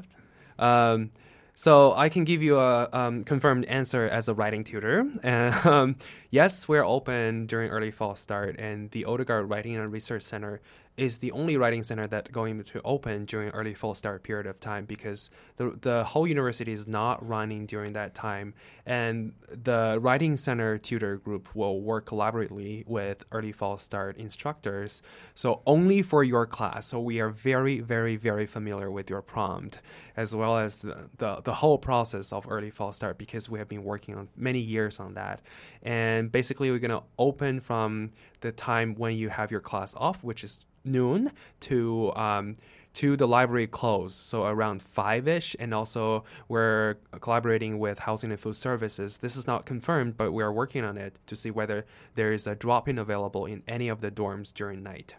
[0.59, 1.11] Um,
[1.59, 5.11] so I can give you a um, confirmed answer as a writing tutor.
[5.23, 5.95] And um,
[6.29, 10.61] yes, we're open during early fall start, and the Odegaard Writing and Research Center
[10.97, 14.59] is the only writing center that going to open during early fall start period of
[14.59, 18.53] time because the the whole university is not running during that time,
[18.85, 25.03] and the writing center tutor group will work collaboratively with early fall start instructors.
[25.35, 26.87] So only for your class.
[26.87, 29.81] So we are very, very, very familiar with your prompt
[30.17, 33.67] as well as the, the, the whole process of early fall start because we have
[33.67, 35.41] been working on many years on that.
[35.83, 38.09] And basically, we're going to open from
[38.41, 42.55] the time when you have your class off, which is noon, to um,
[42.97, 45.55] to the library close, so around five ish.
[45.59, 49.17] And also, we're collaborating with Housing and Food Services.
[49.17, 52.47] This is not confirmed, but we are working on it to see whether there is
[52.47, 55.13] a drop in available in any of the dorms during night.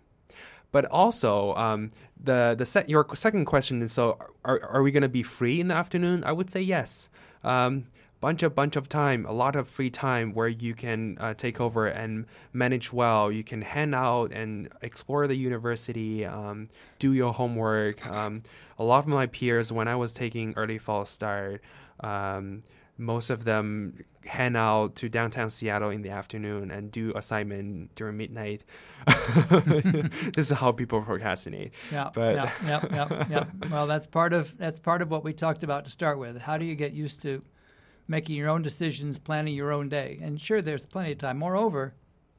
[0.73, 5.03] But also, um, the the set your second question is so are are we going
[5.03, 6.25] to be free in the afternoon?
[6.25, 7.09] I would say yes.
[7.45, 7.85] Um,
[8.21, 11.61] bunch of bunch of time, a lot of free time where you can uh, take
[11.61, 13.31] over and manage well.
[13.31, 18.07] You can hang out and explore the university, um, do your homework.
[18.07, 18.43] Um,
[18.79, 21.63] a lot of my peers, when I was taking early fall start,
[22.01, 22.63] um,
[22.97, 28.17] most of them hang out to downtown Seattle in the afternoon and do assignment during
[28.17, 28.63] midnight.
[29.07, 31.73] this is how people procrastinate.
[31.93, 33.45] Yeah, but yeah, yeah, yeah, yeah.
[33.71, 36.39] Well, that's part of that's part of what we talked about to start with.
[36.39, 37.43] How do you get used to
[38.09, 40.19] making your own decisions, planning your own day?
[40.23, 41.39] And sure, there's plenty of time.
[41.39, 41.95] Moreover,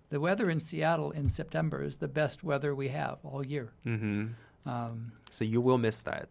[0.10, 3.72] the weather in Seattle in September is the best weather we have all year.
[3.84, 4.28] hmm
[4.66, 6.30] Um, So you will miss that.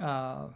[0.00, 0.46] uh,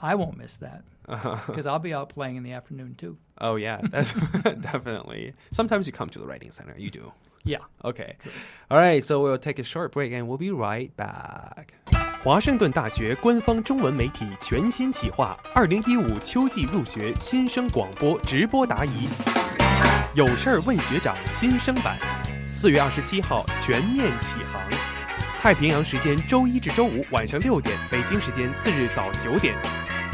[0.00, 1.36] I won't miss that Uh-huh.
[1.46, 3.16] because I'll be out playing in the afternoon too.
[3.40, 4.12] Oh yeah, that's
[4.60, 5.34] definitely.
[5.52, 6.74] Sometimes you come to the writing center.
[6.76, 7.12] You do.
[7.44, 7.58] Yeah.
[7.84, 8.16] Okay.
[8.70, 9.04] All right.
[9.04, 11.74] So we'll take a short break and we'll be right back.
[12.24, 19.08] 华盛顿大学官方中文媒体全新企划，二零一五秋季入学新生广播直播答疑，
[20.14, 21.98] 有事儿问学长新生版，
[22.46, 24.62] 四月二十七号全面启航，
[25.40, 29.56] 太平洋时间周一至周五晚上六点，北京时间次日早九点。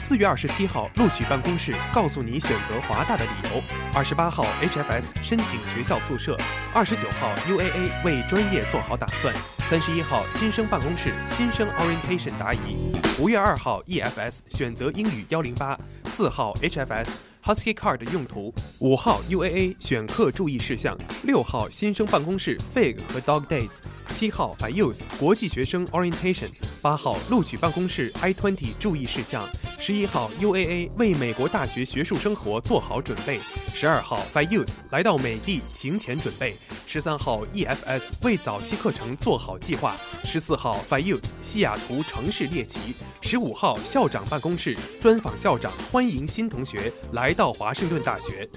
[0.09, 3.63] 四月二十七号，录取办公室告诉你选择华大的理由。
[3.95, 6.35] 二十八号，HFS 申请学校宿舍。
[6.73, 9.35] 二十九号，UAA 为专业做好打算。
[9.69, 12.91] 三十一号，新生办公室新生 orientation 答疑。
[13.21, 15.79] 五月二号，EFS 选择英语幺零八。
[16.07, 17.28] 四号，HFS。
[17.45, 23.79] Husky Card 的用途，五号 UAA 选课注意事项，六号新生办公室 Fig 和 Dog Days，
[24.13, 26.51] 七号 f i u s e 国际学生 Orientation，
[26.83, 29.49] 八号录取办公室 I twenty 注意事项，
[29.79, 33.41] 十一号 UAA 为美国大学学术生活做好准备，
[33.73, 36.55] 十二号 f i u s e 来到美的行前准备，
[36.87, 48.49] 十三号 EFS 为早期课程做好计划，十四号 f i u s e 西雅图城市猎奇，十五号校长办公室专访校长，欢迎新同学来来到华盛顿大学。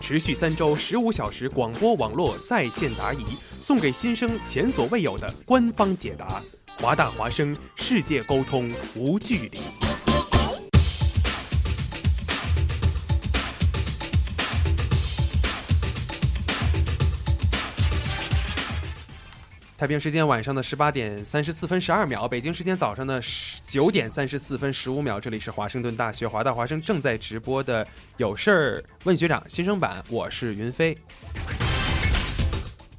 [0.00, 3.22] 持续三周，十五小时广播网络在线答疑，
[3.60, 6.40] 送给新生前所未有的官方解答。
[6.80, 9.60] 华大华生，世界沟通无距离。
[19.83, 23.21] 太平洋时间晚上的十八点三十四分十二秒，北京时间早上的
[23.63, 30.97] 九点三十四分十五秒，这里是华盛顿大学华大华生正在直播的有事儿问学长新生版，我是云飞。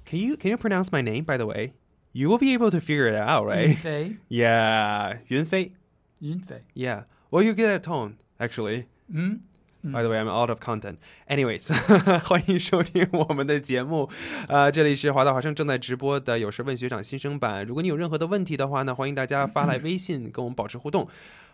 [0.07, 1.73] Can you can you pronounce my name by the way?
[2.13, 3.69] You will be able to figure it out, right?
[3.69, 5.73] 云飞 Yeah, 云飞。
[6.19, 7.05] 云飞 Yeah.
[7.31, 8.87] Well, you get a tone actually.
[9.09, 9.41] 嗯
[9.86, 10.96] By the way, I'm out of content.
[11.28, 11.72] Anyways，
[12.26, 14.10] 欢迎收听我们的节目。
[14.48, 17.64] 呃，这里是华大华生正在直播的有事问学长新生版。
[17.64, 21.08] 如果你有任何的问题的话呢，欢迎大家发来微信跟我们保持互动。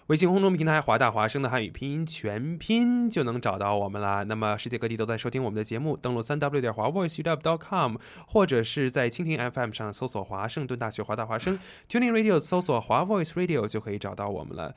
[0.07, 4.23] 微信公众平台华大华生的汉语拼音全拼就能找到我们啦。
[4.23, 7.95] 那么世界各地都在收听我们的节目，登录三 w 点华 voiceup.com，
[8.27, 11.59] 或者是在蜻蜓 FM 上搜索华盛顿大学华大华生
[11.89, 14.73] ，Tuning Radio 搜索华 Voice Radio 就可以找到我们了。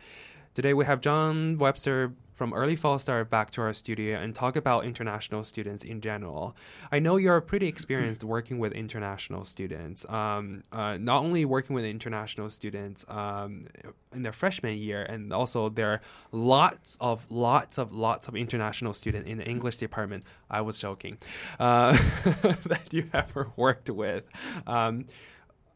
[0.54, 4.56] Today we have John Webster from early fall start back to our studio and talk
[4.56, 6.56] about international students in general.
[6.90, 10.08] I know you're pretty experienced working with international students.
[10.08, 13.68] Um, uh, not only working with international students um,
[14.12, 16.00] in their freshman year, and also there are
[16.32, 20.24] lots of lots of lots of international students in the English department.
[20.50, 21.18] I was joking
[21.60, 21.92] uh,
[22.66, 24.24] that you ever worked with.
[24.66, 25.06] Um,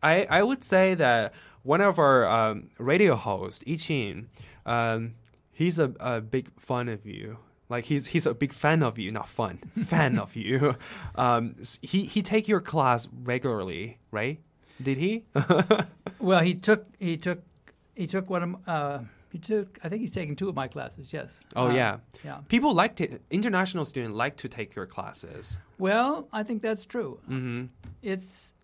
[0.02, 4.26] I I would say that one of our um, radio hosts, Yichin,
[4.64, 5.14] um,
[5.58, 7.38] he's a, a big fan of you.
[7.68, 10.74] Like he's he's a big fan of you, not fun, fan of you.
[11.16, 14.38] Um, he he take your class regularly, right?
[14.82, 15.24] Did he?
[16.20, 17.40] Well, he took he took
[17.94, 18.98] he took one of uh,
[19.30, 21.12] he took I think he's taken two of my classes.
[21.12, 21.40] Yes.
[21.56, 21.96] oh Uh, yeah.
[22.24, 22.38] Yeah.
[22.48, 25.58] People like to international students like to take your classes.
[25.78, 27.20] Well, I think that's true.
[27.26, 27.66] hmm
[28.02, 28.54] It's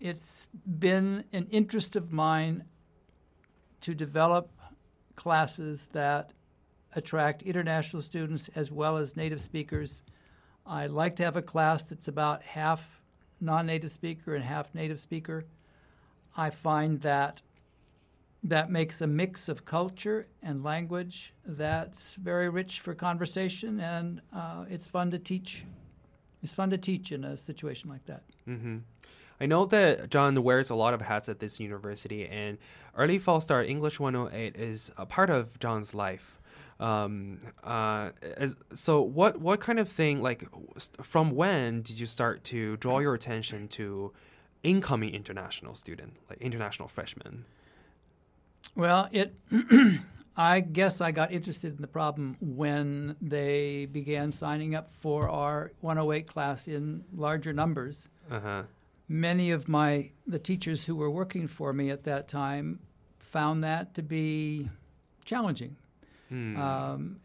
[0.00, 2.64] it's been an interest of mine
[3.80, 4.48] to develop
[5.16, 6.32] classes that
[6.94, 10.02] attract international students as well as native speakers.
[10.66, 13.00] I like to have a class that's about half
[13.40, 15.44] non-native speaker and half native speaker.
[16.36, 17.42] I find that
[18.42, 24.66] that makes a mix of culture and language that's very rich for conversation, and uh,
[24.68, 25.64] it's fun to teach.
[26.42, 28.22] It's fun to teach in a situation like that.
[28.44, 28.78] hmm
[29.40, 32.56] I know that John wears a lot of hats at this university, and
[32.96, 36.40] Early Fall Start English 108 is a part of John's life.
[36.80, 40.44] Um, uh, as, so, what what kind of thing, like,
[41.02, 44.12] from when did you start to draw your attention to
[44.62, 47.44] incoming international student, like international freshmen?
[48.74, 49.34] Well, it.
[50.36, 55.70] I guess I got interested in the problem when they began signing up for our
[55.80, 58.08] 108 class in larger numbers.
[58.28, 58.62] Uh huh.
[59.08, 62.80] Many of my the teachers who were working for me at that time
[63.18, 64.70] found that to be
[65.24, 65.76] challenging.
[66.34, 66.56] Hmm.
[66.60, 67.20] Um,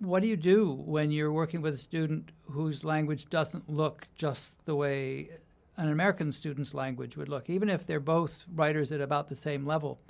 [0.00, 4.66] what do you do when you're working with a student whose language doesn't look just
[4.66, 5.30] the way
[5.76, 9.64] an American student's language would look, even if they're both writers at about the same
[9.64, 10.00] level?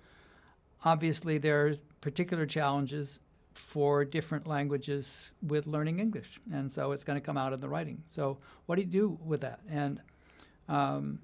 [0.84, 3.20] Obviously, there are particular challenges
[3.52, 7.68] for different languages with learning English, and so it's going to come out in the
[7.68, 8.02] writing.
[8.08, 9.60] So, what do you do with that?
[9.68, 10.00] And
[10.68, 11.20] um,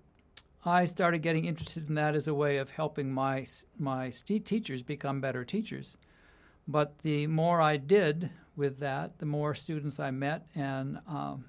[0.65, 3.47] I started getting interested in that as a way of helping my
[3.79, 5.97] my st- teachers become better teachers.
[6.69, 11.45] But the more I did with that, the more students I met and um,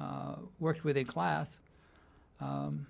[0.00, 1.60] uh, worked with in class,
[2.40, 2.86] um,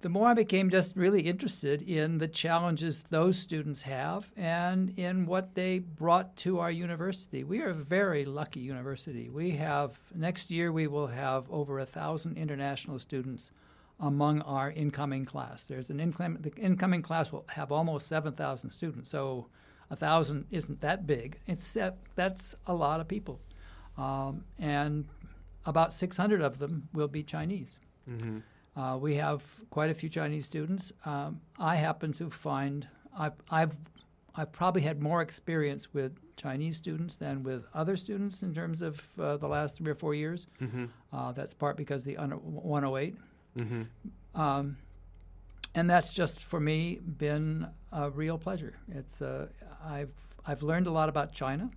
[0.00, 5.24] the more I became just really interested in the challenges those students have and in
[5.24, 7.44] what they brought to our university.
[7.44, 9.30] We are a very lucky university.
[9.30, 13.52] We have, next year, we will have over a thousand international students
[13.98, 15.64] among our incoming class.
[15.64, 19.08] There's an incoming, the incoming class will have almost 7,000 students.
[19.08, 19.46] So
[19.90, 21.40] a thousand isn't that big.
[21.46, 21.76] It's
[22.14, 23.40] that's a lot of people,
[23.96, 25.06] um, and
[25.64, 27.78] about 600 of them will be Chinese.
[28.08, 28.38] Mm-hmm.
[28.80, 30.92] Uh, we have quite a few Chinese students.
[31.04, 33.74] Um, I happen to find I've, I've
[34.36, 39.02] I've probably had more experience with Chinese students than with other students in terms of
[39.18, 40.46] uh, the last three or four years.
[40.60, 40.90] Mhm.
[41.12, 43.16] Uh, that's part because the 108.
[43.56, 43.82] Mm-hmm.
[44.38, 44.76] Um,
[45.74, 48.74] and that's just for me been a real pleasure.
[48.88, 49.46] It's uh,
[49.84, 50.12] I've
[50.46, 51.70] I've learned a lot about China.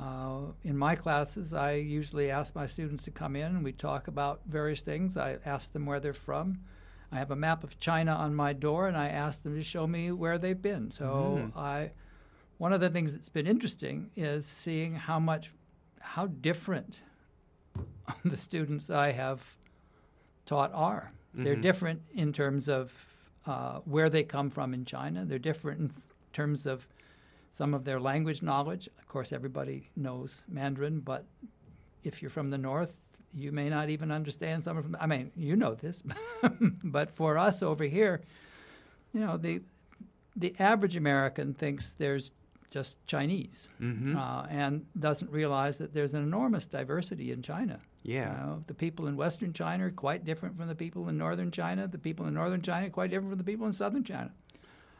[0.00, 4.08] Uh, in my classes, I usually ask my students to come in and we talk
[4.08, 5.16] about various things.
[5.16, 6.58] I ask them where they're from.
[7.12, 9.86] I have a map of China on my door, and I ask them to show
[9.86, 10.90] me where they've been.
[10.90, 11.04] So
[11.54, 11.56] Mhm.
[11.56, 11.90] I,
[12.58, 15.52] one of the things that's been interesting is seeing how much,
[16.00, 17.02] how different
[18.24, 19.56] the students I have
[20.44, 21.12] taught are.
[21.34, 21.62] They're Mhm.
[21.62, 23.10] different in terms of
[23.46, 25.24] uh, where they come from in China.
[25.24, 25.92] They're different
[26.34, 26.86] terms of
[27.50, 28.88] some of their language knowledge.
[28.98, 31.24] Of course, everybody knows Mandarin, but
[32.02, 34.96] if you're from the north, you may not even understand some of them.
[35.00, 36.02] I mean, you know this,
[36.84, 38.20] but for us over here,
[39.12, 39.60] you know, the
[40.36, 42.32] the average American thinks there's
[42.70, 44.16] just Chinese Mhm.
[44.16, 47.78] uh, and doesn't realize that there's an enormous diversity in China.
[48.02, 48.32] Yeah.
[48.32, 51.52] You know, the people in Western China are quite different from the people in Northern
[51.52, 51.86] China.
[51.86, 54.32] The people in Northern China are quite different from the people in Southern China.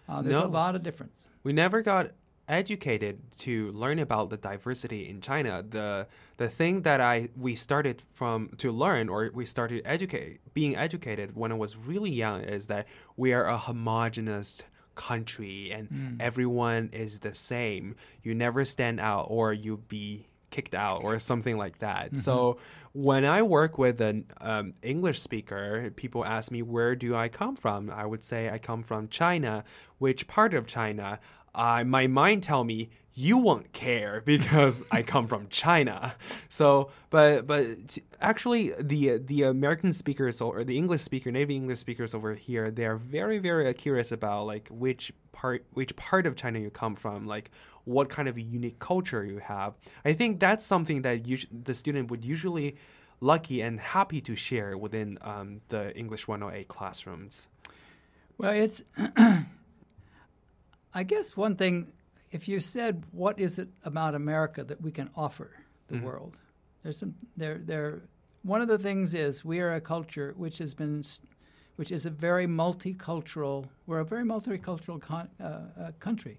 [0.08, 0.46] Uh, there's No.
[0.46, 1.26] a lot of difference.
[1.42, 2.10] We never got
[2.46, 5.62] educated to learn about the diversity in China.
[5.62, 10.76] The the thing that I we started from to learn or we started educate being
[10.76, 12.86] educated when I was really young is that
[13.16, 14.62] we are a homogenous
[14.94, 16.16] country and Mm.
[16.20, 17.96] everyone is the same.
[18.22, 22.16] You never stand out or you be kicked out or something like that.
[22.16, 22.58] So
[22.92, 27.56] when I work with an um, English speaker, people ask me where do I come
[27.56, 27.90] from.
[27.90, 29.64] I would say I come from China.
[29.98, 31.18] Which part of China?
[31.54, 36.14] I my mind tell me you won't care because I come from China.
[36.48, 42.14] So, but but actually, the the American speakers or the English speaker, native English speakers
[42.14, 46.58] over here, they are very very curious about like which part which part of China
[46.58, 47.50] you come from, like
[47.84, 49.74] what kind of a unique culture you have.
[50.04, 52.76] I think that's something that you, the student would usually
[53.20, 57.46] lucky and happy to share within um, the English 108 classrooms.
[58.38, 58.82] Well, it's,
[60.94, 61.92] I guess, one thing,
[62.30, 65.50] if you said, what is it about America that we can offer
[65.88, 66.02] the Mhm.
[66.02, 66.38] world?
[66.82, 68.02] There's some, there, there,
[68.42, 71.04] one of the things is we are a culture which has been,
[71.76, 76.38] which is a very multicultural, we're a very multicultural con, uh, uh, country.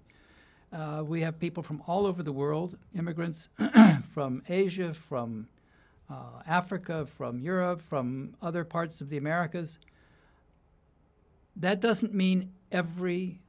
[0.76, 3.48] Uh, we have people from all over the world, immigrants
[4.12, 5.48] from Asia, from
[6.10, 9.78] uh, Africa, from Europe, from other parts of the Americas.
[11.56, 13.40] That doesn't mean every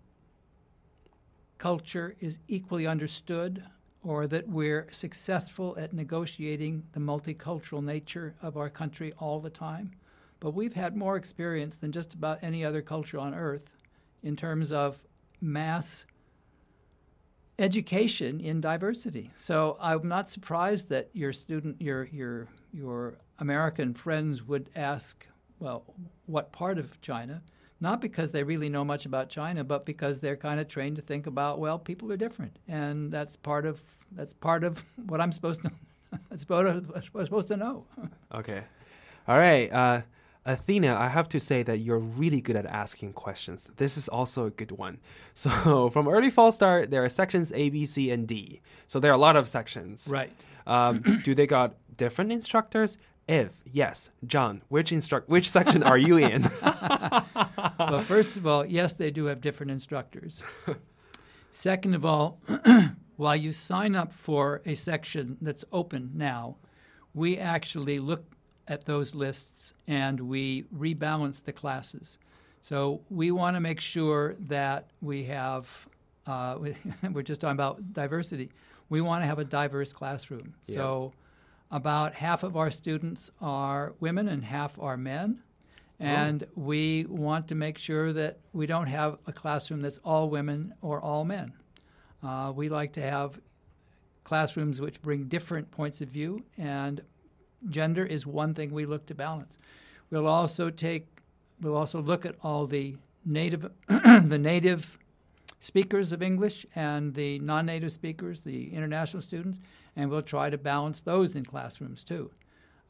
[1.57, 3.61] culture is equally understood
[4.03, 9.91] or that we're successful at negotiating the multicultural nature of our country all the time.
[10.39, 13.75] But we've had more experience than just about any other culture on earth
[14.23, 15.03] in terms of
[15.41, 16.05] mass
[17.59, 19.31] education in diversity.
[19.35, 25.25] So I'm not surprised that your student, your your your American friends would ask,
[25.59, 25.83] well,
[26.25, 27.41] what part of China?
[27.79, 31.01] Not because they really know much about China, but because they're kind of trained to
[31.01, 33.79] think about, well, people are different, and that's part of
[34.11, 35.71] that's part of what I'm supposed to
[36.37, 37.85] supposed to, I'm supposed to know.
[38.33, 38.61] Okay.
[39.27, 39.71] All right.
[39.71, 40.01] Uh,
[40.47, 43.67] Athena, I have to say that you're really good at asking questions.
[43.75, 44.99] This is also a good one.
[45.33, 48.61] So, from early fall start, there are sections A, B, C, and D.
[48.87, 50.07] So, there are a lot of sections.
[50.09, 50.31] Right.
[50.65, 52.97] Um, do they got different instructors?
[53.27, 56.43] If yes, John, which instruct which section are you in?
[57.79, 60.43] well, first of all, yes, they do have different instructors.
[61.51, 62.39] Second of all,
[63.17, 66.55] while you sign up for a section that's open now,
[67.13, 68.25] we actually look
[68.67, 72.17] at those lists and we rebalance the classes.
[72.61, 75.87] So we want to make sure that we have,
[76.25, 76.57] uh,
[77.11, 78.49] we're just talking about diversity.
[78.89, 80.53] We want to have a diverse classroom.
[80.65, 80.75] Yeah.
[80.75, 81.13] So
[81.71, 85.41] about half of our students are women and half are men.
[85.99, 90.75] And we want to make sure that we don't have a classroom that's all women
[90.81, 91.53] or all men.
[92.21, 93.39] Uh, we like to have
[94.23, 97.01] classrooms which bring different points of view, and
[97.69, 99.57] gender is one thing we look to balance.
[100.09, 101.07] We'll also take,
[101.61, 102.95] we'll also look at all the
[103.25, 104.97] native, the native
[105.59, 109.59] speakers of English and the non-native speakers, the international students,
[109.95, 112.29] and we'll try to balance those in classrooms too.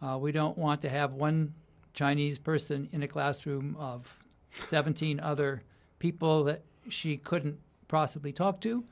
[0.01, 1.53] Uh, we don't want to have one
[1.93, 5.61] Chinese person in a classroom of 17 other
[5.99, 7.57] people that she couldn't
[7.87, 8.83] possibly talk to,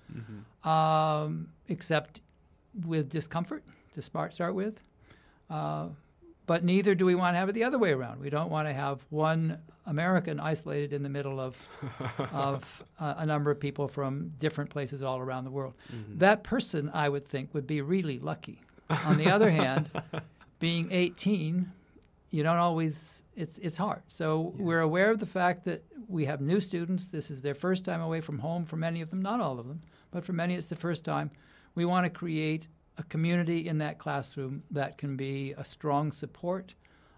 [0.64, 2.22] um, except
[2.86, 3.64] with discomfort
[3.94, 4.82] to start, start with.
[5.50, 5.88] Uh,
[6.46, 8.22] but neither do we want to have it the other way around.
[8.22, 11.58] We don't want to have one American isolated in the middle of,
[12.32, 15.74] of uh, a number of people from different places all around the world.
[16.18, 18.62] That person, I would think, would be really lucky.
[19.06, 19.90] On the other hand,
[20.60, 21.72] being 18,
[22.30, 24.02] you don't always, it's, it's hard.
[24.08, 27.08] So we're aware of the fact that we have new students.
[27.08, 29.68] This is their first time away from home for many of them, not all of
[29.68, 29.82] them,
[30.12, 31.32] but for many it's the first time.
[31.74, 32.68] We want to create
[32.98, 36.74] a community in that classroom that can be a strong support,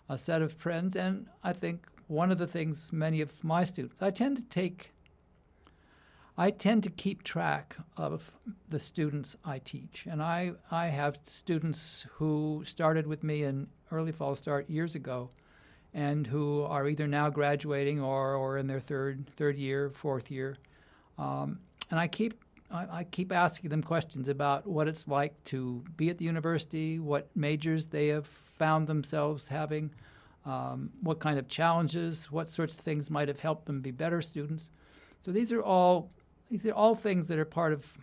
[0.10, 4.02] a set of friends, and I think one of the things many of my students,
[4.02, 4.94] I tend to take,
[6.38, 8.32] I tend to keep track of
[8.70, 10.08] the students I teach.
[10.10, 15.30] And I, I have students who started with me in early fall start years ago
[15.94, 20.58] and who are either now graduating or, or in their third, third year, fourth year.
[21.18, 21.60] Um,
[21.90, 26.10] and I keep I, I keep asking them questions about what it's like to be
[26.10, 29.92] at the university, what majors they have found themselves having,
[30.46, 34.22] um, what kind of challenges, what sorts of things might have helped them be better
[34.22, 34.70] students.
[35.22, 36.10] So these are all
[36.50, 37.98] these are all things that are part of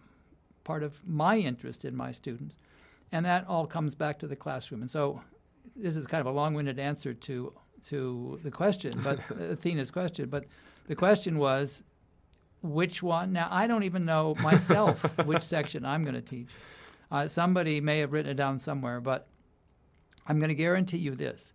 [0.65, 2.59] part of my interest in my students,
[3.13, 4.83] and that all comes back to the classroom.
[4.83, 5.21] And so
[5.77, 7.53] this is kind of a long-winded answer to
[7.89, 9.19] to the question, but
[9.51, 10.29] Athena's question.
[10.29, 10.47] But
[10.87, 11.85] the question was,
[12.65, 13.33] which one?
[13.33, 16.49] Now I don't even know myself which section I'm going to teach.
[17.11, 19.29] Uh, somebody may have written it down somewhere, but
[20.27, 21.53] I'm going to guarantee you this: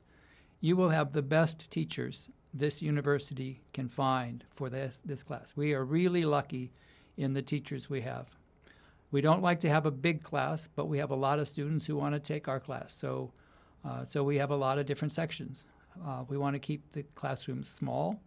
[0.61, 5.53] you will have the best teachers this university can find for this this class.
[5.55, 6.71] We are really lucky
[7.17, 8.27] in the teachers we have.
[9.11, 11.87] We don't like to have a big class, but we have a lot of students
[11.87, 12.93] who want to take our class.
[12.93, 13.33] So,
[13.83, 15.65] uh, so we have a lot of different sections.
[16.05, 18.21] Uh, we want to keep the classrooms small.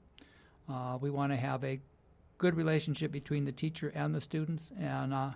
[0.68, 1.80] Uh, we want to have a
[2.42, 5.30] good relationship between the teacher and the students, and uh,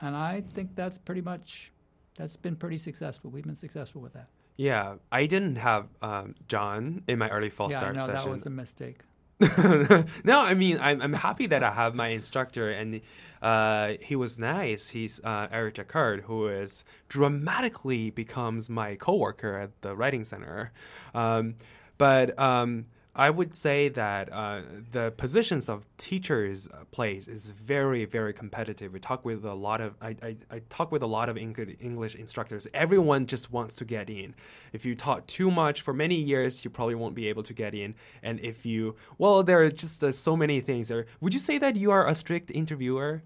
[0.00, 1.70] and I think that's pretty much
[2.16, 3.30] that's been pretty successful.
[3.30, 4.28] We've been successful with that.
[4.56, 8.24] Yeah, I didn't have um, John in my early fall yeah, start no, session.
[8.24, 9.00] that was a mistake.
[10.24, 13.00] no, I mean I'm I'm happy that I have my instructor and
[13.40, 14.88] uh, he was nice.
[14.88, 20.72] He's uh, Eric Jacquard, who is dramatically becomes my coworker at the writing center.
[21.14, 21.54] Um,
[21.98, 24.60] but um, I would say that uh,
[24.92, 28.92] the positions of teachers' place is very, very competitive.
[28.92, 32.14] We talk with a lot of I, I, I talk with a lot of English
[32.14, 32.68] instructors.
[32.72, 34.34] Everyone just wants to get in.
[34.72, 37.74] If you taught too much for many years, you probably won't be able to get
[37.74, 37.96] in.
[38.22, 40.88] And if you well, there are just uh, so many things.
[40.88, 43.22] There, would you say that you are a strict interviewer?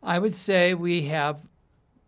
[0.00, 1.40] I would say we have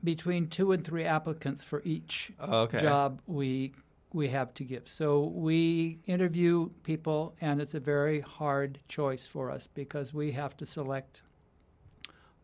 [0.04, 2.78] between two and three applicants for each okay.
[2.78, 3.72] job we
[4.16, 4.88] we have to give.
[4.88, 10.56] So we interview people, and it's a very hard choice for us because we have
[10.56, 11.20] to select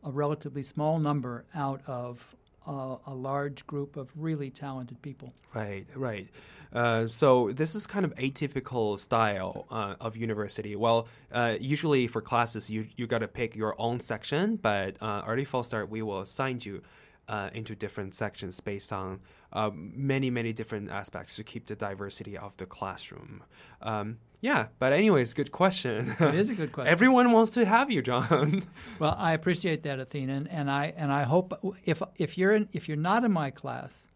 [0.04, 5.32] a relatively small number out of a large group of really talented people.
[5.52, 6.28] Right, right.
[6.72, 10.76] Uh, so this is kind of atypical style uh, of university.
[10.76, 15.22] Well, uh, usually for classes, you you got to pick your own section, but uh,
[15.26, 16.82] early fall start, we will assign you
[17.28, 19.20] uh, into different sections based on
[19.52, 23.42] um, many, many different aspects to keep the diversity of the classroom.
[23.80, 26.16] Um, yeah, but anyways, good question.
[26.18, 26.90] It is a good question.
[26.92, 28.64] Everyone wants to have you, John.
[28.98, 31.52] well, I appreciate that, Athena, and, and I and I hope
[31.84, 34.08] if if you're in, if you're not in my class,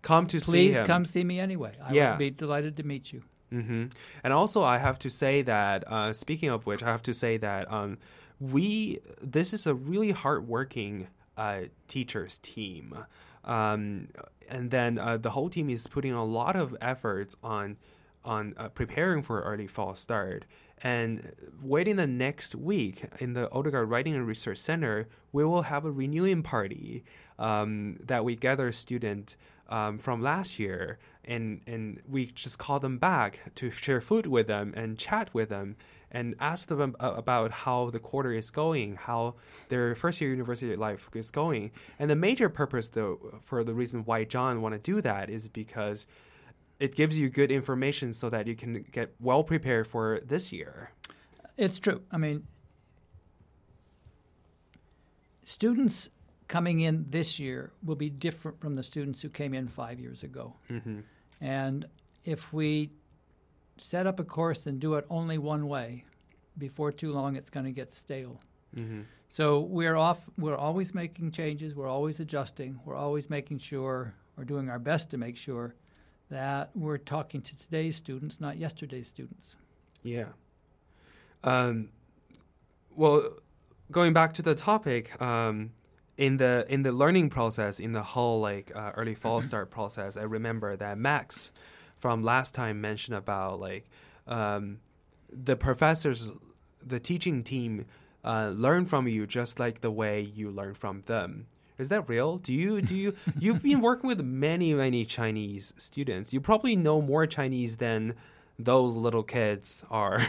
[0.00, 1.72] come to please see come see me anyway.
[1.82, 2.10] I yeah.
[2.12, 3.22] would be delighted to meet you.
[3.52, 3.86] Mm-hmm.
[4.24, 5.84] And also, I have to say that.
[5.86, 7.98] Uh, speaking of which, I have to say that um,
[8.40, 11.08] we this is a really hardworking
[11.38, 12.94] uh, teachers team.
[13.44, 14.08] Um,
[14.48, 17.76] and then uh, the whole team is putting a lot of efforts on
[18.24, 20.44] on uh, preparing for early fall start.
[20.82, 21.32] And
[21.62, 25.90] waiting the next week in the Odegaard Writing and Research Center, we will have a
[25.90, 27.04] renewing party
[27.38, 29.36] um, that we gather students
[29.68, 34.46] um, from last year, and and we just call them back to share food with
[34.46, 35.76] them and chat with them
[36.10, 39.34] and ask them about how the quarter is going, how
[39.68, 41.70] their first year university life is going.
[41.98, 45.48] And the major purpose, though, for the reason why John want to do that is
[45.48, 46.06] because
[46.80, 50.92] it gives you good information so that you can get well prepared for this year.
[51.56, 52.02] It's true.
[52.12, 52.46] I mean,
[55.44, 56.08] students
[56.46, 60.22] coming in this year will be different from the students who came in five years
[60.22, 60.54] ago.
[60.70, 61.00] Mm-hmm.
[61.40, 61.86] And
[62.24, 62.92] if we
[63.80, 66.04] set up a course and do it only one way,
[66.56, 68.40] before too long it's going to get stale.
[68.76, 69.02] Mm-hmm.
[69.28, 70.28] So we're off.
[70.38, 71.74] We're always making changes.
[71.74, 72.80] We're always adjusting.
[72.84, 75.74] We're always making sure, or doing our best to make sure,
[76.30, 79.56] that we're talking to today's students, not yesterday's students.
[80.02, 80.26] Yeah.
[81.44, 81.90] Um,
[82.94, 83.22] well,
[83.90, 85.70] going back to the topic, um,
[86.16, 90.16] in the in the learning process, in the whole like uh, early fall start process,
[90.16, 91.50] I remember that Max
[91.98, 93.88] from last time mentioned about like
[94.26, 94.78] um,
[95.30, 96.30] the professors,
[96.84, 97.86] the teaching team
[98.24, 101.46] uh, learn from you just like the way you learn from them.
[101.78, 102.38] Is that real?
[102.38, 106.32] Do you do you you've been working with many many Chinese students?
[106.32, 108.14] You probably know more Chinese than
[108.58, 110.26] those little kids are.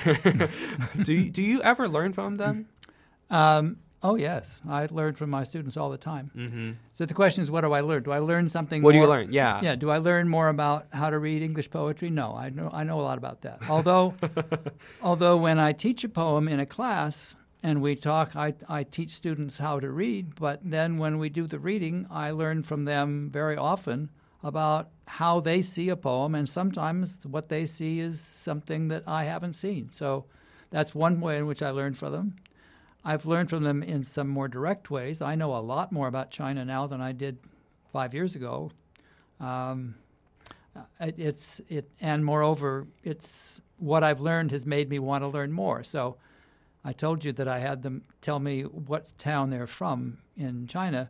[1.01, 2.67] do you, do you ever learn from them?
[3.31, 6.31] Um, oh yes, I learn from my students all the time.
[6.35, 6.71] Mm-hmm.
[6.93, 8.03] So the question is, what do I learn?
[8.03, 8.81] Do I learn something?
[8.81, 8.89] More?
[8.89, 9.31] What more, do you learn?
[9.31, 9.75] Yeah, yeah.
[9.75, 12.09] Do I learn more about how to read English poetry?
[12.09, 13.59] No, I know I know a lot about that.
[13.69, 14.15] Although,
[15.01, 19.11] although when I teach a poem in a class and we talk, I I teach
[19.11, 20.35] students how to read.
[20.35, 24.09] But then when we do the reading, I learn from them very often
[24.43, 29.25] about how they see a poem, and sometimes what they see is something that I
[29.25, 29.91] haven't seen.
[29.91, 30.25] So
[30.69, 32.35] that's one way in which I learn from them.
[33.03, 35.21] I've learned from them in some more direct ways.
[35.21, 37.37] I know a lot more about China now than I did
[37.87, 38.71] five years ago.
[39.39, 39.95] Um,
[40.99, 45.51] it, it's it, and moreover, it's what I've learned has made me want to learn
[45.51, 45.83] more.
[45.83, 46.17] So,
[46.83, 51.09] I told you that I had them tell me what town they're from in China,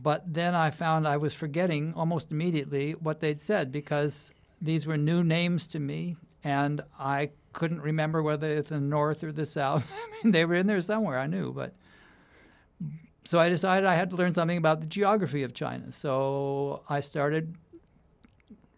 [0.00, 4.96] but then I found I was forgetting almost immediately what they'd said because these were
[4.96, 9.90] new names to me, and I couldn't remember whether it's the north or the south.
[9.92, 11.18] I mean, they were in there somewhere.
[11.18, 11.74] I knew, but
[13.24, 15.92] so I decided I had to learn something about the geography of China.
[15.92, 17.54] So I started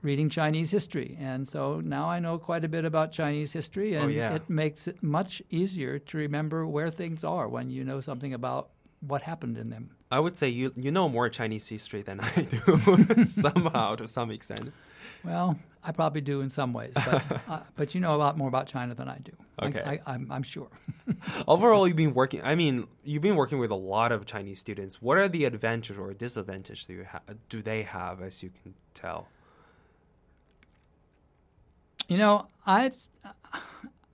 [0.03, 4.03] reading Chinese history, and so now I know quite a bit about Chinese history, oh,
[4.03, 4.35] and oh, yeah.
[4.35, 8.68] it makes it much easier to remember where things are when you know something about
[9.01, 9.91] what happened in them.
[10.11, 14.31] I would say you you know more Chinese history than I do somehow to some
[14.31, 14.72] extent.
[15.25, 18.49] Well, I probably do in some ways, but uh, but you know a lot more
[18.49, 19.32] about China than I do.
[19.62, 20.01] Okay.
[20.07, 20.68] I, I'm sure.
[21.47, 22.41] Overall, you've been working.
[22.43, 25.03] I mean, you've been working with a lot of Chinese students.
[25.03, 28.74] What are the advantages or disadvantages do you ha- do they have, as you can
[28.95, 29.28] tell?
[32.09, 32.91] You know, I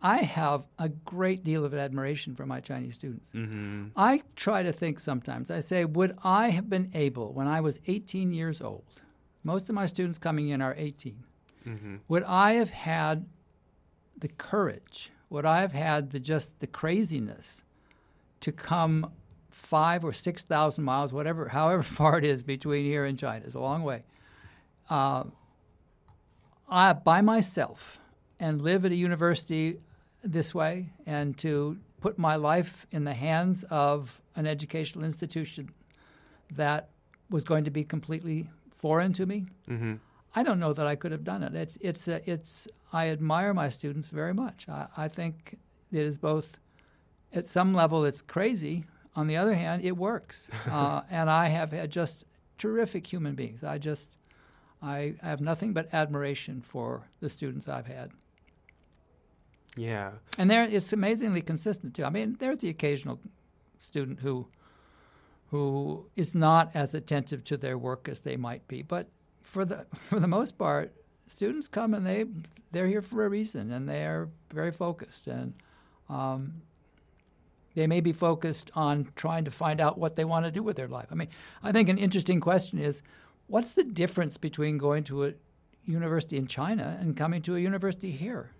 [0.02, 3.30] I have a great deal of admiration for my Chinese students.
[3.34, 3.88] Mm-hmm.
[3.96, 5.50] I try to think sometimes.
[5.50, 8.84] I say, would I have been able when I was 18 years old?
[9.44, 11.24] Most of my students coming in are 18.
[11.66, 11.96] Mm-hmm.
[12.08, 13.26] Would I have had
[14.18, 15.10] the courage?
[15.28, 17.62] Would I have had the just the craziness
[18.40, 19.12] to come
[19.50, 23.44] five or six thousand miles, whatever, however far it is between here and China?
[23.44, 24.04] It's a long way.
[24.88, 25.24] Uh,
[26.68, 27.98] I, by myself
[28.38, 29.78] and live at a university
[30.22, 35.70] this way and to put my life in the hands of an educational institution
[36.52, 36.88] that
[37.28, 39.46] was going to be completely foreign to me.
[39.68, 39.94] Mm-hmm.
[40.34, 41.54] I don't know that I could have done it.
[41.54, 42.68] It's it's uh, it's.
[42.92, 44.68] I admire my students very much.
[44.68, 45.58] I, I think
[45.92, 46.60] it is both.
[47.32, 48.84] At some level, it's crazy.
[49.14, 52.24] On the other hand, it works, uh, and I have had just
[52.58, 53.64] terrific human beings.
[53.64, 54.16] I just,
[54.82, 58.10] I, I have nothing but admiration for the students I've had.
[59.76, 60.12] Yeah.
[60.38, 62.04] And there, it's amazingly consistent too.
[62.04, 63.18] I mean, there's the occasional
[63.78, 64.46] student who,
[65.50, 69.08] who is not as attentive to their work as they might be, but
[69.50, 70.92] for the for the most part,
[71.26, 72.24] students come and they
[72.72, 75.54] they're here for a reason, and they are very focused, and
[76.08, 76.62] um,
[77.74, 80.76] they may be focused on trying to find out what they want to do with
[80.76, 81.08] their life.
[81.10, 81.28] I mean,
[81.62, 83.02] I think an interesting question is,
[83.48, 85.32] what's the difference between going to a
[85.84, 88.50] university in China and coming to a university here?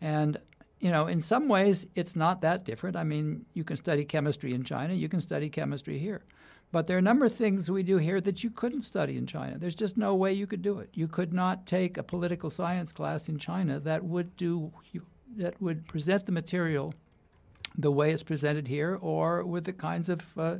[0.00, 0.38] And
[0.80, 2.96] you know, in some ways, it's not that different.
[2.96, 6.22] I mean, you can study chemistry in China, you can study chemistry here.
[6.70, 9.26] But there are a number of things we do here that you couldn't study in
[9.26, 9.58] China.
[9.58, 10.90] There's just no way you could do it.
[10.92, 14.72] You could not take a political science class in China that would do
[15.36, 16.94] that would present the material
[17.76, 20.56] the way it's presented here, or with the kinds of uh,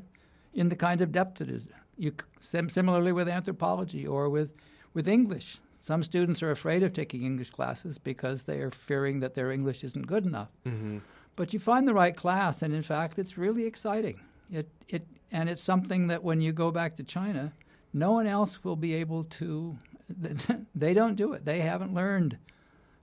[0.55, 1.69] in the kind of depth it is.
[1.99, 4.55] You similarly with anthropology or with
[4.95, 5.59] with English.
[5.81, 9.85] Some students are afraid of taking English classes because they are fearing that their English
[9.85, 10.49] isn't good enough.
[10.67, 10.99] Mm-hmm.
[11.37, 14.21] But you find the right class, and in fact, it's really exciting.
[14.51, 17.53] It it and it's something that when you go back to China,
[17.93, 19.79] no one else will be able to.
[20.75, 21.45] They don't do it.
[21.45, 22.39] They haven't learned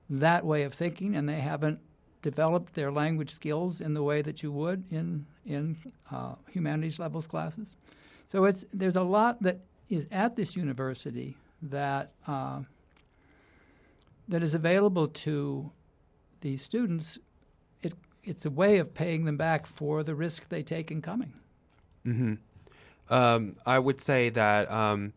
[0.10, 1.80] that way of thinking, and they haven't
[2.22, 5.78] developed their language skills in the way that you would in in
[6.12, 7.76] uh, humanities levels classes.
[8.28, 9.60] So it's there's a lot that
[9.90, 12.62] is at this university that uh,
[14.28, 15.72] that is available to
[16.42, 17.20] these students.
[17.84, 21.34] It it's a way of paying them back for the risk they take in coming.
[22.06, 23.14] Mm-hmm.
[23.14, 25.14] Um, I would say that um,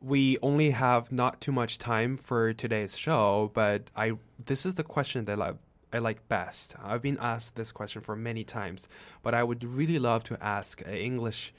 [0.00, 4.12] we only have not too much time for today's show, but I
[4.44, 5.52] this is the question that I,
[5.92, 6.74] I like best.
[6.82, 8.88] I've been asked this question for many times,
[9.22, 11.52] but I would really love to ask an English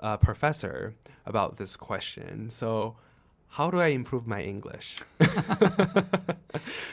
[0.00, 0.94] uh, professor
[1.26, 2.50] about this question.
[2.50, 2.96] So,
[3.50, 4.96] how do I improve my English?
[5.20, 6.00] I,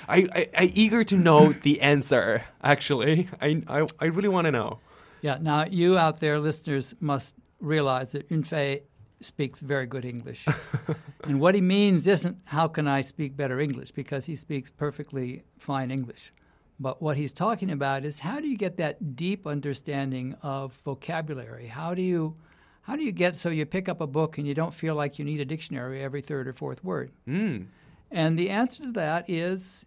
[0.08, 2.44] I I eager to know the answer.
[2.64, 4.80] Actually, I I, I really want to know.
[5.22, 5.38] Yeah.
[5.39, 8.82] Now, you out there, listeners, must realize that Yunfei
[9.22, 10.47] speaks very good English.
[11.24, 15.43] and what he means isn't how can I speak better English, because he speaks perfectly
[15.59, 16.34] fine English.
[16.80, 21.67] But what he's talking about is how do you get that deep understanding of vocabulary?
[21.67, 22.36] How do you
[22.84, 25.19] how do you get so you pick up a book and you don't feel like
[25.19, 27.11] you need a dictionary every third or fourth word?
[27.28, 27.67] Mm.
[28.09, 29.86] And the answer to that is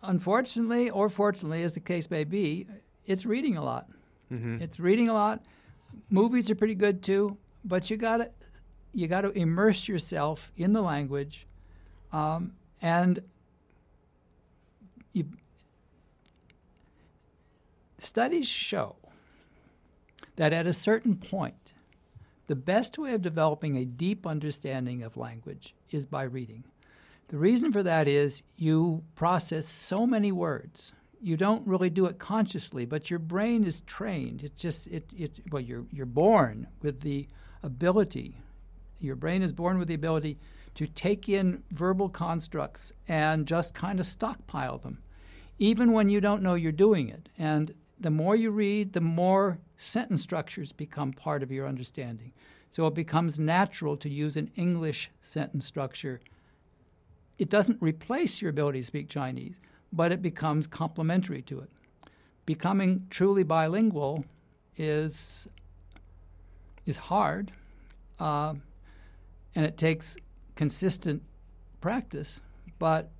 [0.00, 2.68] unfortunately or fortunately as the case may be,
[3.04, 3.88] it's reading a lot.
[4.34, 4.62] Mm-hmm.
[4.62, 5.44] It's reading a lot.
[6.10, 8.30] Movies are pretty good too, but you got to
[8.92, 11.46] you got to immerse yourself in the language,
[12.12, 13.20] um, and
[15.12, 15.26] you,
[17.98, 18.96] studies show
[20.36, 21.72] that at a certain point,
[22.46, 26.64] the best way of developing a deep understanding of language is by reading.
[27.28, 30.92] The reason for that is you process so many words
[31.24, 34.44] you don't really do it consciously, but your brain is trained.
[34.44, 37.26] It just it it well you're you're born with the
[37.62, 38.36] ability.
[38.98, 40.38] Your brain is born with the ability
[40.74, 44.98] to take in verbal constructs and just kind of stockpile them,
[45.58, 47.30] even when you don't know you're doing it.
[47.38, 52.32] And the more you read, the more sentence structures become part of your understanding.
[52.70, 56.20] So it becomes natural to use an English sentence structure.
[57.38, 59.60] It doesn't replace your ability to speak Chinese,
[59.94, 61.70] but it becomes complementary to it.
[62.46, 64.24] Becoming truly bilingual
[64.76, 65.48] is
[66.84, 67.52] is hard,
[68.18, 68.54] uh,
[69.54, 70.16] and it takes
[70.54, 71.22] consistent
[71.80, 72.42] practice.
[72.78, 73.10] But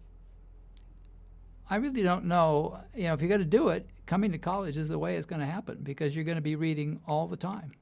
[1.71, 2.81] I really don't know.
[2.95, 5.27] You know, if you're going to do it, coming to college is the way it's
[5.27, 7.73] going to happen because you're going to be reading all the time.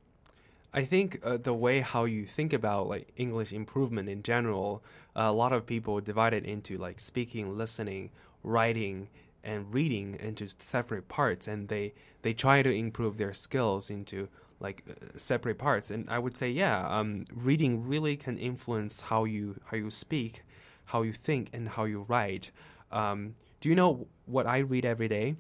[0.75, 4.83] I think uh, the way how you think about like English improvement in general,
[5.15, 8.11] uh, a lot of people divide it into like speaking, listening,
[8.43, 9.09] writing,
[9.45, 14.29] and reading into separate parts, and they they try to improve their skills into
[14.61, 15.91] like uh, separate parts.
[15.91, 20.45] And I would say, yeah, um, reading really can influence how you how you speak,
[20.87, 22.51] how you think, and how you write.
[22.91, 25.37] Um, do you know what I read every day?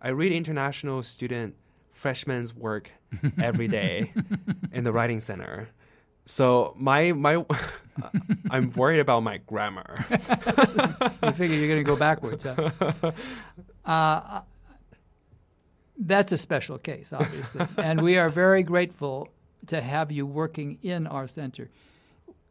[0.00, 1.54] I read international student
[1.92, 2.90] freshman's work
[3.40, 4.12] every day
[4.72, 5.68] in the writing center.
[6.26, 7.44] So my my
[8.50, 10.04] I'm worried about my grammar.
[10.10, 12.42] you figure you're going to go backwards.
[12.42, 13.12] Huh?
[13.82, 14.42] Uh,
[15.96, 19.28] that's a special case, obviously, and we are very grateful
[19.66, 21.70] to have you working in our center.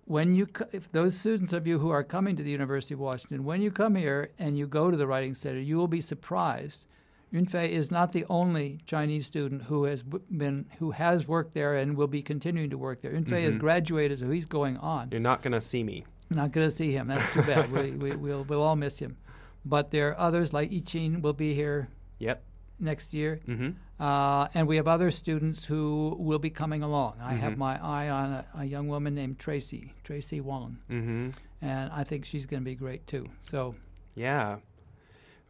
[0.06, 3.46] When you, if those students of you who are coming to the University of Washington,
[3.46, 6.88] when you come here and you go to the Writing Center, you will be surprised
[7.34, 11.96] Yunfei is not the only Chinese student who has been who has worked there and
[11.96, 13.12] will be continuing to work there.
[13.12, 13.46] Yunfei mm-hmm.
[13.46, 15.10] has graduated, so he's going on.
[15.12, 16.06] You're not going to see me.
[16.30, 17.08] Not going to see him.
[17.08, 17.72] That's too bad.
[17.72, 19.18] we, we, will we'll all miss him.
[19.66, 21.90] But there are others like Yichin will be here.
[22.20, 22.44] Yep.
[22.82, 23.72] Next year, mm-hmm.
[24.02, 27.16] uh, and we have other students who will be coming along.
[27.22, 27.42] I mm-hmm.
[27.42, 31.32] have my eye on a, a, young woman named Tracy, Tracy Wong, mm-hmm.
[31.62, 33.28] and I think she's going to be great too.
[33.42, 33.76] So,
[34.16, 34.60] yeah,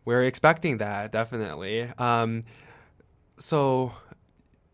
[0.10, 1.84] we're expecting that definitely.
[2.00, 2.42] Um,
[3.38, 3.92] so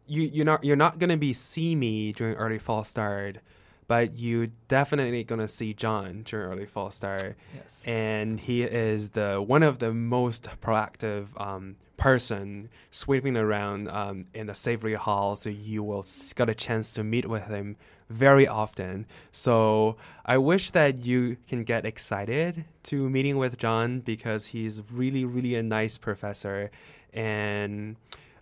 [0.07, 3.39] you you're not you're not gonna be see me during early fall start,
[3.85, 7.35] but you definitely gonna see John during early fall start.
[7.53, 7.83] Yes.
[7.85, 14.47] And he is the one of the most proactive um, person sweeping around um, in
[14.47, 16.05] the Savery Hall, so you will
[16.35, 17.75] got a chance to meet with him
[18.09, 19.05] very often.
[19.31, 25.25] So I wish that you can get excited to meeting with John because he's really,
[25.25, 26.71] really a nice professor.
[27.13, 27.95] And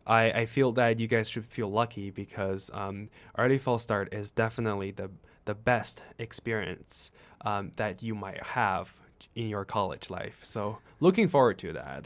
[0.06, 4.32] I, I feel that you guys should feel lucky because um, early fall start is
[4.32, 5.10] definitely the,
[5.46, 7.12] the best experience
[7.42, 8.94] um, that you might have
[9.36, 10.40] in your college life.
[10.44, 12.06] So looking forward to that.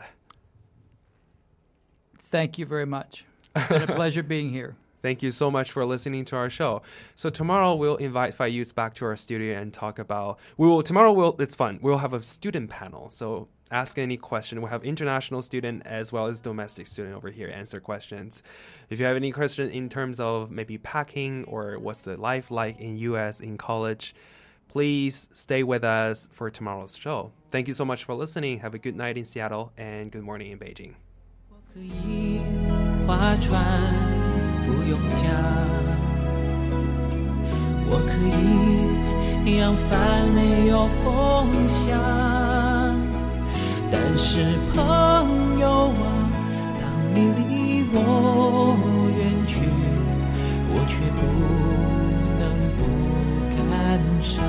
[2.17, 3.25] Thank you very much.
[3.55, 4.75] It's been a pleasure being here.
[5.01, 6.81] Thank you so much for listening to our show.
[7.15, 11.13] So tomorrow we'll invite FIUTS back to our studio and talk about we will tomorrow
[11.13, 11.79] we'll it's fun.
[11.81, 13.09] We'll have a student panel.
[13.09, 14.61] So ask any question.
[14.61, 18.41] We'll have international student as well as domestic student over here answer questions.
[18.89, 22.79] If you have any question in terms of maybe packing or what's the life like
[22.79, 24.15] in US in college,
[24.67, 27.31] please stay with us for tomorrow's show.
[27.49, 28.59] Thank you so much for listening.
[28.59, 30.95] Have a good night in Seattle and good morning in Beijing.
[34.87, 35.27] 不用讲，
[37.89, 41.05] 我可以扬帆没有风
[41.67, 41.91] 向。
[43.91, 44.79] 但是朋
[45.59, 46.07] 友啊，
[46.79, 47.97] 当你离我
[49.17, 49.59] 远去，
[50.71, 51.21] 我却不
[52.39, 52.79] 能不
[53.57, 53.67] 感
[54.21, 54.41] 伤。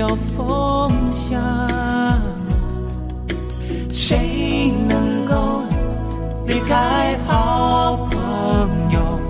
[0.00, 1.38] 有风向
[3.90, 5.62] 谁能够
[6.46, 9.20] 离开好朋友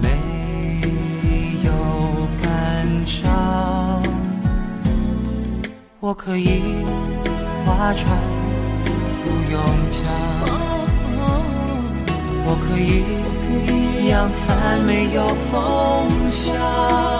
[0.00, 0.08] 没
[1.64, 1.72] 有
[2.40, 4.00] 感伤。
[5.98, 6.84] 我可以
[7.66, 8.16] 划船
[9.24, 10.06] 不用桨
[12.46, 17.19] 我可以扬帆没有风向。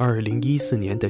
[0.00, 1.06] 二零一四年的